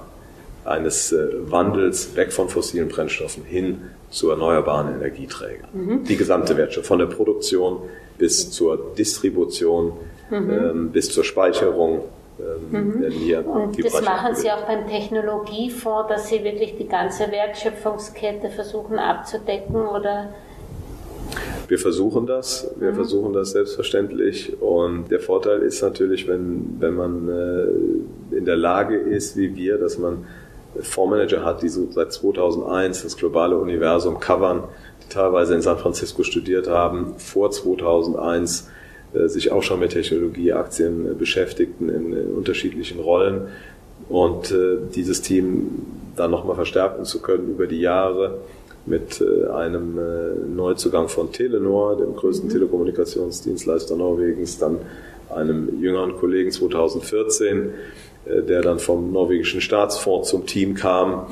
eines 0.64 1.12
äh, 1.12 1.28
Wandels 1.50 2.16
weg 2.16 2.32
von 2.32 2.48
fossilen 2.48 2.88
Brennstoffen 2.88 3.44
hin 3.44 3.82
zu 4.10 4.30
erneuerbaren 4.30 4.94
Energieträgern. 4.94 5.68
Mhm. 5.72 6.04
Die 6.04 6.16
gesamte 6.16 6.56
Wertschöpfung, 6.56 6.98
von 6.98 6.98
der 6.98 7.14
Produktion 7.14 7.80
bis 8.18 8.50
zur 8.50 8.94
Distribution, 8.96 9.92
mhm. 10.30 10.50
ähm, 10.50 10.90
bis 10.90 11.10
zur 11.10 11.24
Speicherung. 11.24 12.02
Ähm, 12.38 13.00
mhm. 13.00 13.10
hier 13.10 13.46
Und 13.46 13.82
das 13.82 14.02
machen 14.02 14.34
Sie 14.34 14.50
auch 14.50 14.66
beim 14.66 14.86
Technologiefonds, 14.86 16.08
dass 16.08 16.28
Sie 16.28 16.44
wirklich 16.44 16.76
die 16.76 16.86
ganze 16.86 17.30
Wertschöpfungskette 17.30 18.50
versuchen 18.50 18.98
abzudecken 18.98 19.86
oder? 19.86 20.34
Wir 21.68 21.78
versuchen 21.78 22.26
das, 22.26 22.70
wir 22.76 22.92
mhm. 22.92 22.96
versuchen 22.96 23.32
das 23.32 23.50
selbstverständlich 23.52 24.60
und 24.60 25.10
der 25.10 25.20
Vorteil 25.20 25.62
ist 25.62 25.82
natürlich, 25.82 26.28
wenn, 26.28 26.76
wenn 26.78 26.94
man 26.94 27.28
äh, 27.28 28.36
in 28.36 28.44
der 28.44 28.56
Lage 28.56 28.96
ist, 28.96 29.36
wie 29.36 29.56
wir, 29.56 29.78
dass 29.78 29.98
man 29.98 30.26
Fondsmanager 30.82 31.44
hat, 31.44 31.62
die 31.62 31.68
so 31.68 31.88
seit 31.90 32.12
2001 32.12 33.02
das 33.02 33.16
globale 33.16 33.56
Universum 33.56 34.20
covern, 34.20 34.64
die 35.04 35.08
teilweise 35.12 35.54
in 35.54 35.62
San 35.62 35.78
Francisco 35.78 36.22
studiert 36.22 36.68
haben, 36.68 37.14
vor 37.18 37.50
2001 37.50 38.68
äh, 39.14 39.28
sich 39.28 39.52
auch 39.52 39.62
schon 39.62 39.80
mit 39.80 39.92
Technologieaktien 39.92 41.10
äh, 41.10 41.14
beschäftigten 41.14 41.88
in, 41.88 42.12
in, 42.12 42.34
unterschiedlichen 42.34 43.00
Rollen 43.00 43.48
und 44.08 44.50
äh, 44.50 44.76
dieses 44.94 45.22
Team 45.22 45.86
dann 46.16 46.30
nochmal 46.30 46.56
verstärken 46.56 47.04
zu 47.04 47.20
können 47.20 47.50
über 47.50 47.66
die 47.66 47.80
Jahre 47.80 48.38
mit 48.86 49.20
einem 49.52 49.98
Neuzugang 50.54 51.08
von 51.08 51.32
Telenor, 51.32 51.96
dem 51.96 52.14
größten 52.14 52.48
mhm. 52.48 52.52
Telekommunikationsdienstleister 52.52 53.96
Norwegens, 53.96 54.58
dann 54.58 54.78
einem 55.34 55.80
jüngeren 55.80 56.16
Kollegen 56.16 56.50
2014 56.50 57.58
äh, 57.58 57.70
der 58.26 58.62
dann 58.62 58.78
vom 58.78 59.12
norwegischen 59.12 59.60
Staatsfonds 59.60 60.28
zum 60.28 60.46
Team 60.46 60.74
kam, 60.74 61.26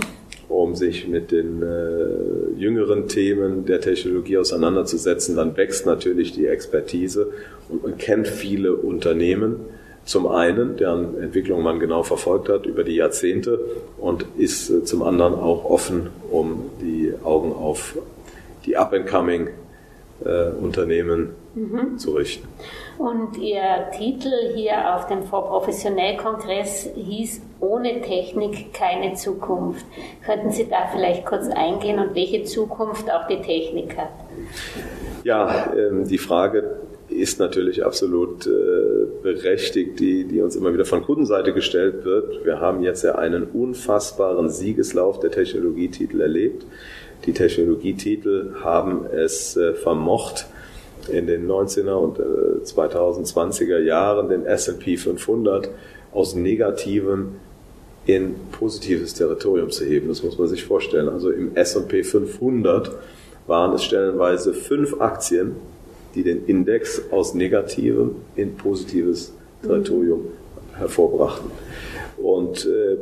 um 0.49 0.75
sich 0.75 1.09
mit 1.09 1.33
den 1.33 1.63
äh, 1.63 2.59
jüngeren 2.59 3.09
Themen 3.09 3.65
der 3.67 3.81
Technologie 3.81 4.39
auseinanderzusetzen. 4.39 5.37
Dann 5.37 5.57
wächst 5.57 5.87
natürlich 5.87 6.33
die 6.33 6.47
Expertise 6.47 7.29
und 7.69 7.83
man 7.83 7.99
kennt 7.99 8.29
viele 8.29 8.75
Unternehmen, 8.75 9.57
zum 10.05 10.27
einen, 10.27 10.77
deren 10.77 11.19
Entwicklung 11.19 11.63
man 11.63 11.81
genau 11.81 12.03
verfolgt 12.03 12.51
hat 12.51 12.67
über 12.67 12.85
die 12.85 12.97
Jahrzehnte 12.97 13.59
und 13.99 14.27
ist 14.37 14.69
äh, 14.71 14.85
zum 14.85 15.03
anderen 15.03 15.35
auch 15.35 15.65
offen, 15.65 16.09
um 16.31 16.71
die 16.81 17.15
Augen 17.25 17.53
auf 17.53 17.97
die 18.67 18.77
up-and-coming 18.77 19.49
äh, 20.25 20.51
Unternehmen 20.51 21.31
mhm. 21.55 21.99
zu 21.99 22.13
richten. 22.13 22.47
Und 22.99 23.37
Ihr 23.39 23.91
Titel 23.97 24.55
hier 24.55 24.95
auf 24.95 25.07
dem 25.07 25.25
Vorprofessionell-Kongress 25.25 26.91
hieß 26.95 27.43
Ohne 27.61 28.03
Technik 28.03 28.73
keine 28.73 29.15
Zukunft. 29.15 29.85
Könnten 30.25 30.51
Sie 30.51 30.69
da 30.69 30.87
vielleicht 30.93 31.25
kurz 31.27 31.49
eingehen 31.49 31.99
und 31.99 32.15
welche 32.15 32.45
Zukunft 32.45 33.11
auch 33.11 33.27
die 33.27 33.41
Technik 33.41 33.97
hat? 33.97 34.13
Ja, 35.25 35.73
ähm, 35.75 36.07
die 36.07 36.19
Frage 36.19 36.79
ist 37.09 37.39
natürlich 37.39 37.85
absolut 37.85 38.47
äh, 38.47 38.51
berechtigt, 39.23 40.01
die, 40.01 40.25
die 40.25 40.41
uns 40.41 40.57
immer 40.57 40.73
wieder 40.73 40.85
von 40.85 41.03
Kundenseite 41.03 41.53
gestellt 41.53 42.05
wird. 42.05 42.45
Wir 42.45 42.61
haben 42.61 42.83
jetzt 42.83 43.05
ja 43.05 43.15
einen 43.15 43.45
unfassbaren 43.45 44.51
Siegeslauf 44.51 45.21
der 45.21 45.31
Technologietitel 45.31 46.21
erlebt. 46.21 46.67
Die 47.27 47.33
Technologietitel 47.33 48.55
haben 48.63 49.07
es 49.07 49.57
äh, 49.57 49.75
vermocht, 49.75 50.47
in 51.09 51.27
den 51.27 51.47
19er 51.47 51.95
und 51.95 52.19
äh, 52.19 52.65
2020er 52.65 53.79
Jahren 53.79 54.29
den 54.29 54.47
S&P 54.47 54.97
500 54.97 55.69
aus 56.13 56.35
negativem 56.35 57.37
in 58.07 58.35
positives 58.53 59.15
Territorium 59.15 59.71
zu 59.71 59.85
heben. 59.85 60.09
Das 60.09 60.23
muss 60.23 60.39
man 60.39 60.49
sich 60.49 60.65
vorstellen. 60.65 61.09
Also 61.09 61.31
im 61.31 61.57
S&P 61.57 62.05
500 62.05 62.91
waren 63.47 63.75
es 63.75 63.85
stellenweise 63.85 64.55
fünf 64.55 65.01
Aktien, 65.01 65.57
die 66.15 66.23
den 66.23 66.47
Index 66.47 67.03
aus 67.11 67.35
negativem 67.35 68.17
in 68.37 68.57
positives 68.57 69.33
Territorium 69.63 70.27
hervorbrachten. 70.77 71.51
Und 72.17 72.67
äh, 72.67 72.97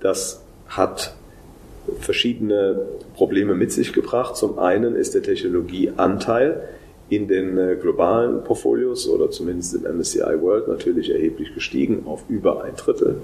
das 0.00 0.42
hat 0.68 1.14
verschiedene 2.00 2.80
Probleme 3.14 3.54
mit 3.54 3.72
sich 3.72 3.92
gebracht. 3.92 4.36
Zum 4.36 4.58
einen 4.58 4.96
ist 4.96 5.14
der 5.14 5.22
Technologieanteil 5.22 6.62
in 7.08 7.28
den 7.28 7.56
äh, 7.56 7.76
globalen 7.80 8.42
Portfolios 8.42 9.08
oder 9.08 9.30
zumindest 9.30 9.74
im 9.74 9.82
MSCI 9.98 10.40
World 10.40 10.68
natürlich 10.68 11.10
erheblich 11.10 11.54
gestiegen 11.54 12.02
auf 12.06 12.24
über 12.28 12.64
ein 12.64 12.74
Drittel. 12.76 13.16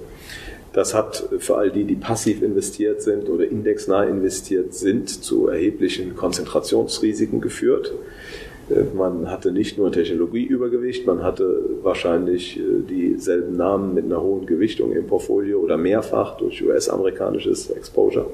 Das 0.72 0.94
hat 0.94 1.28
für 1.38 1.56
all 1.56 1.70
die, 1.70 1.84
die 1.84 1.96
passiv 1.96 2.42
investiert 2.42 3.02
sind 3.02 3.28
oder 3.28 3.46
indexnah 3.46 4.04
investiert 4.04 4.72
sind, 4.72 5.08
zu 5.08 5.48
erheblichen 5.48 6.16
Konzentrationsrisiken 6.16 7.40
geführt. 7.40 7.92
Äh, 8.70 8.84
man 8.94 9.30
hatte 9.30 9.50
nicht 9.52 9.78
nur 9.78 9.90
Technologieübergewicht, 9.90 11.06
man 11.06 11.22
hatte 11.22 11.60
wahrscheinlich 11.82 12.58
äh, 12.58 12.62
dieselben 12.88 13.56
Namen 13.56 13.94
mit 13.94 14.04
einer 14.04 14.22
hohen 14.22 14.46
Gewichtung 14.46 14.92
im 14.92 15.06
Portfolio 15.06 15.58
oder 15.60 15.76
mehrfach 15.76 16.36
durch 16.36 16.62
US-amerikanisches 16.64 17.70
Exposure. 17.70 18.26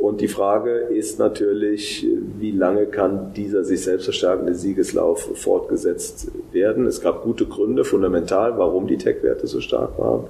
Und 0.00 0.20
die 0.20 0.28
Frage 0.28 0.70
ist 0.70 1.18
natürlich, 1.18 2.06
wie 2.38 2.52
lange 2.52 2.86
kann 2.86 3.32
dieser 3.34 3.64
sich 3.64 3.82
selbst 3.82 4.04
verstärkende 4.04 4.54
Siegeslauf 4.54 5.30
fortgesetzt 5.34 6.30
werden? 6.52 6.86
Es 6.86 7.00
gab 7.00 7.22
gute 7.22 7.46
Gründe, 7.46 7.84
fundamental, 7.84 8.58
warum 8.58 8.86
die 8.86 8.98
Tech-Werte 8.98 9.46
so 9.46 9.60
stark 9.60 9.98
waren 9.98 10.24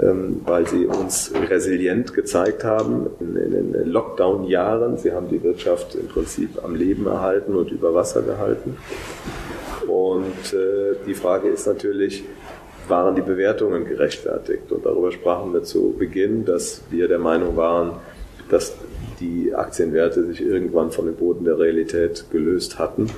ähm, 0.00 0.42
weil 0.44 0.66
sie 0.66 0.86
uns 0.86 1.32
resilient 1.48 2.14
gezeigt 2.14 2.62
haben 2.62 3.08
in, 3.20 3.34
den 3.34 3.90
Lockdown-Jahren. 3.90 4.96
Sie 4.96 5.12
haben 5.12 5.28
die 5.28 5.42
Wirtschaft 5.42 5.94
im 5.94 6.08
Prinzip 6.08 6.62
am 6.62 6.74
Leben 6.74 7.06
erhalten 7.06 7.56
und 7.56 7.70
über 7.70 7.94
Wasser 7.94 8.22
gehalten. 8.22 8.76
Und 9.86 10.52
äh, 10.52 10.94
die 11.06 11.14
Frage 11.14 11.48
ist 11.48 11.66
natürlich, 11.66 12.24
waren 12.86 13.16
die 13.16 13.22
Bewertungen 13.22 13.86
gerechtfertigt? 13.86 14.70
Und 14.70 14.86
darüber 14.86 15.10
sprachen 15.10 15.52
wir 15.52 15.62
zu 15.62 15.94
Beginn, 15.98 16.44
dass 16.44 16.82
wir 16.90 17.08
der 17.08 17.18
Meinung 17.18 17.56
waren, 17.56 17.92
dass 18.50 18.74
die 19.20 19.54
Aktienwerte 19.54 20.24
sich 20.26 20.40
irgendwann 20.40 20.90
von 20.90 21.06
dem 21.06 21.16
Boden 21.16 21.44
der 21.44 21.58
Realität 21.58 22.26
gelöst 22.30 22.78
hatten, 22.78 23.10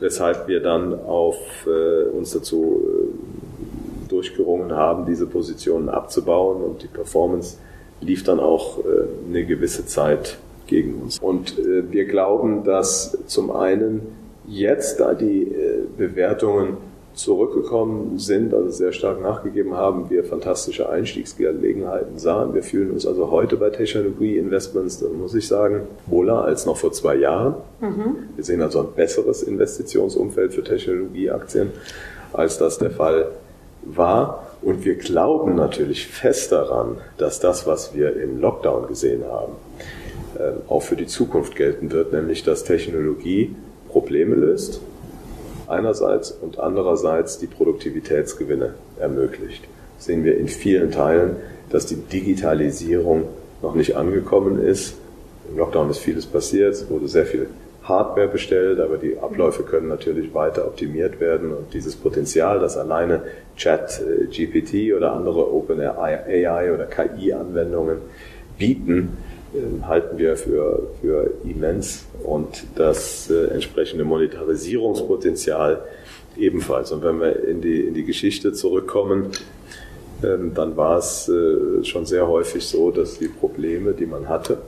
weshalb 0.00 0.48
wir 0.48 0.60
dann 0.60 0.94
auf 0.94 1.36
äh, 1.66 2.08
uns 2.08 2.32
dazu 2.32 2.82
äh, 2.84 4.08
durchgerungen 4.08 4.72
haben, 4.72 5.06
diese 5.06 5.26
Positionen 5.26 5.88
abzubauen 5.88 6.62
und 6.62 6.82
die 6.82 6.88
Performance 6.88 7.58
lief 8.00 8.24
dann 8.24 8.40
auch 8.40 8.78
äh, 8.78 8.82
eine 9.28 9.44
gewisse 9.44 9.86
Zeit 9.86 10.38
gegen 10.66 11.02
uns. 11.02 11.18
Und 11.18 11.58
äh, 11.58 11.90
wir 11.90 12.06
glauben, 12.06 12.64
dass 12.64 13.18
zum 13.26 13.50
einen 13.50 14.02
jetzt, 14.46 15.00
da 15.00 15.14
die 15.14 15.42
äh, 15.42 15.82
Bewertungen 15.96 16.76
zurückgekommen 17.18 18.18
sind, 18.18 18.54
also 18.54 18.70
sehr 18.70 18.92
stark 18.92 19.20
nachgegeben 19.20 19.74
haben, 19.74 20.08
wir 20.08 20.22
fantastische 20.22 20.88
Einstiegsgelegenheiten 20.88 22.18
sahen. 22.18 22.54
Wir 22.54 22.62
fühlen 22.62 22.92
uns 22.92 23.06
also 23.06 23.30
heute 23.30 23.56
bei 23.56 23.70
Technologie-Investments, 23.70 25.04
muss 25.18 25.34
ich 25.34 25.48
sagen, 25.48 25.82
wohler 26.06 26.44
als 26.44 26.64
noch 26.64 26.76
vor 26.76 26.92
zwei 26.92 27.16
Jahren. 27.16 27.54
Mhm. 27.80 28.16
Wir 28.36 28.44
sehen 28.44 28.62
also 28.62 28.80
ein 28.80 28.92
besseres 28.94 29.42
Investitionsumfeld 29.42 30.54
für 30.54 30.62
Technologieaktien, 30.62 31.70
als 32.32 32.56
das 32.58 32.78
der 32.78 32.92
Fall 32.92 33.26
war. 33.82 34.46
Und 34.62 34.84
wir 34.84 34.94
glauben 34.94 35.56
natürlich 35.56 36.06
fest 36.06 36.52
daran, 36.52 36.98
dass 37.16 37.40
das, 37.40 37.66
was 37.66 37.94
wir 37.94 38.20
im 38.20 38.40
Lockdown 38.40 38.86
gesehen 38.86 39.24
haben, 39.28 39.52
ähm, 40.38 40.58
auch 40.68 40.82
für 40.82 40.96
die 40.96 41.06
Zukunft 41.06 41.56
gelten 41.56 41.90
wird, 41.90 42.12
nämlich 42.12 42.44
dass 42.44 42.62
Technologie 42.62 43.56
Probleme 43.88 44.36
löst, 44.36 44.80
einerseits 45.68 46.30
und 46.30 46.58
andererseits 46.58 47.38
die 47.38 47.46
Produktivitätsgewinne 47.46 48.74
ermöglicht. 48.98 49.64
Sehen 49.98 50.24
wir 50.24 50.38
in 50.38 50.48
vielen 50.48 50.90
Teilen, 50.90 51.36
dass 51.70 51.86
die 51.86 51.96
Digitalisierung 51.96 53.24
noch 53.62 53.74
nicht 53.74 53.96
angekommen 53.96 54.62
ist. 54.62 54.94
Im 55.50 55.58
Lockdown 55.58 55.90
ist 55.90 55.98
vieles 55.98 56.26
passiert, 56.26 56.72
es 56.72 56.88
wurde 56.88 57.08
sehr 57.08 57.26
viel 57.26 57.48
Hardware 57.82 58.28
bestellt, 58.28 58.80
aber 58.80 58.98
die 58.98 59.18
Abläufe 59.18 59.62
können 59.62 59.88
natürlich 59.88 60.34
weiter 60.34 60.66
optimiert 60.66 61.20
werden 61.20 61.52
und 61.52 61.72
dieses 61.72 61.96
Potenzial, 61.96 62.60
das 62.60 62.76
alleine 62.76 63.22
Chat 63.56 64.02
GPT 64.30 64.94
oder 64.94 65.12
andere 65.12 65.52
OpenAI 65.52 66.72
oder 66.72 66.84
KI-Anwendungen 66.84 67.98
bieten, 68.58 69.16
halten 69.82 70.18
wir 70.18 70.36
für, 70.36 70.90
für 71.00 71.32
immens 71.44 72.04
und 72.22 72.64
das 72.74 73.30
äh, 73.30 73.46
entsprechende 73.46 74.04
Monetarisierungspotenzial 74.04 75.82
ebenfalls. 76.36 76.92
Und 76.92 77.02
wenn 77.02 77.20
wir 77.20 77.44
in 77.44 77.60
die, 77.60 77.80
in 77.80 77.94
die 77.94 78.04
Geschichte 78.04 78.52
zurückkommen, 78.52 79.30
ähm, 80.22 80.52
dann 80.54 80.76
war 80.76 80.98
es 80.98 81.28
äh, 81.28 81.84
schon 81.84 82.06
sehr 82.06 82.28
häufig 82.28 82.66
so, 82.66 82.90
dass 82.90 83.18
die 83.18 83.28
Probleme, 83.28 83.92
die 83.92 84.06
man 84.06 84.28
hatte, 84.28 84.58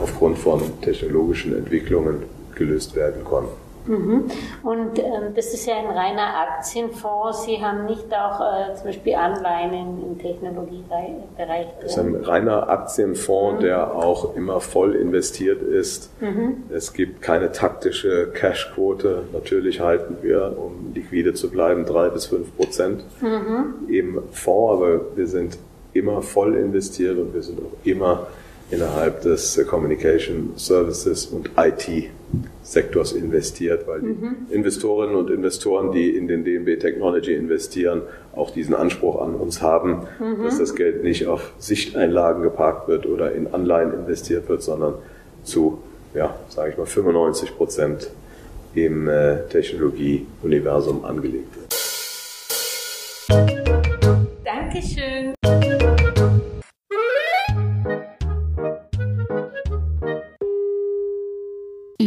aufgrund 0.00 0.38
von 0.38 0.60
technologischen 0.80 1.56
Entwicklungen 1.56 2.22
gelöst 2.54 2.94
werden 2.94 3.24
konnten. 3.24 3.69
Mhm. 3.90 4.24
Und 4.62 4.98
ähm, 4.98 5.34
das 5.34 5.52
ist 5.52 5.66
ja 5.66 5.76
ein 5.76 5.86
reiner 5.86 6.48
Aktienfonds. 6.48 7.44
Sie 7.44 7.60
haben 7.60 7.86
nicht 7.86 8.06
auch 8.14 8.40
äh, 8.40 8.74
zum 8.76 8.84
Beispiel 8.84 9.14
Anleihen 9.16 9.98
im 10.02 10.18
Technologiebereich. 10.18 11.66
Es 11.84 11.92
ist 11.92 11.98
ein 11.98 12.14
reiner 12.14 12.68
Aktienfonds, 12.68 13.60
mhm. 13.60 13.64
der 13.64 13.94
auch 13.94 14.36
immer 14.36 14.60
voll 14.60 14.94
investiert 14.94 15.60
ist. 15.62 16.10
Mhm. 16.20 16.64
Es 16.70 16.92
gibt 16.92 17.20
keine 17.20 17.50
taktische 17.50 18.30
Cashquote. 18.32 19.24
Natürlich 19.32 19.80
halten 19.80 20.18
wir, 20.22 20.56
um 20.56 20.92
liquide 20.94 21.34
zu 21.34 21.50
bleiben, 21.50 21.84
drei 21.84 22.10
bis 22.10 22.26
fünf 22.26 22.56
Prozent 22.56 23.04
mhm. 23.20 23.88
im 23.88 24.22
Fonds, 24.30 24.80
aber 24.80 25.00
wir 25.16 25.26
sind 25.26 25.58
immer 25.92 26.22
voll 26.22 26.54
investiert 26.54 27.18
und 27.18 27.34
wir 27.34 27.42
sind 27.42 27.58
auch 27.58 27.84
immer 27.84 28.28
innerhalb 28.70 29.22
des 29.22 29.60
Communication 29.66 30.52
Services 30.54 31.26
und 31.26 31.50
IT 31.56 32.10
Sektors 32.62 33.12
investiert, 33.12 33.88
weil 33.88 34.00
mhm. 34.00 34.36
die 34.48 34.54
Investorinnen 34.54 35.16
und 35.16 35.30
Investoren, 35.30 35.90
die 35.90 36.10
in 36.10 36.28
den 36.28 36.44
DNB 36.44 36.78
Technology 36.78 37.34
investieren, 37.34 38.02
auch 38.34 38.50
diesen 38.50 38.74
Anspruch 38.74 39.20
an 39.20 39.34
uns 39.34 39.60
haben, 39.60 40.06
mhm. 40.20 40.44
dass 40.44 40.58
das 40.58 40.74
Geld 40.74 41.02
nicht 41.02 41.26
auf 41.26 41.52
Sichteinlagen 41.58 42.42
geparkt 42.42 42.88
wird 42.88 43.06
oder 43.06 43.32
in 43.32 43.52
Anleihen 43.52 43.92
investiert 43.92 44.48
wird, 44.48 44.62
sondern 44.62 44.94
zu, 45.42 45.78
ja, 46.14 46.34
sage 46.48 46.70
ich 46.70 46.78
mal, 46.78 46.86
95 46.86 47.56
Prozent 47.56 48.10
im 48.74 49.08
äh, 49.08 49.48
Technologieuniversum 49.48 51.04
angelegt 51.04 51.56
wird. 51.56 51.70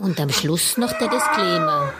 Und 0.00 0.18
am 0.18 0.30
Schluss 0.30 0.78
noch 0.78 0.92
der 0.98 1.08
Disclaimer. 1.08 1.92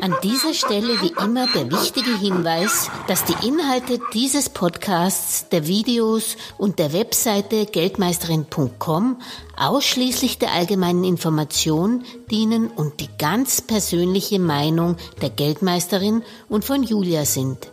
An 0.00 0.14
dieser 0.22 0.54
Stelle 0.54 1.00
wie 1.02 1.12
immer 1.20 1.48
der 1.48 1.70
wichtige 1.70 2.16
Hinweis, 2.16 2.88
dass 3.08 3.24
die 3.24 3.46
Inhalte 3.46 3.98
dieses 4.14 4.48
Podcasts, 4.48 5.48
der 5.48 5.66
Videos 5.66 6.36
und 6.58 6.78
der 6.78 6.92
Webseite 6.92 7.66
geldmeisterin.com 7.66 9.20
ausschließlich 9.56 10.38
der 10.38 10.52
allgemeinen 10.52 11.02
Information 11.02 12.04
dienen 12.30 12.68
und 12.68 13.00
die 13.00 13.08
ganz 13.18 13.60
persönliche 13.60 14.38
Meinung 14.38 14.96
der 15.20 15.30
Geldmeisterin 15.30 16.22
und 16.48 16.64
von 16.64 16.84
Julia 16.84 17.24
sind. 17.24 17.72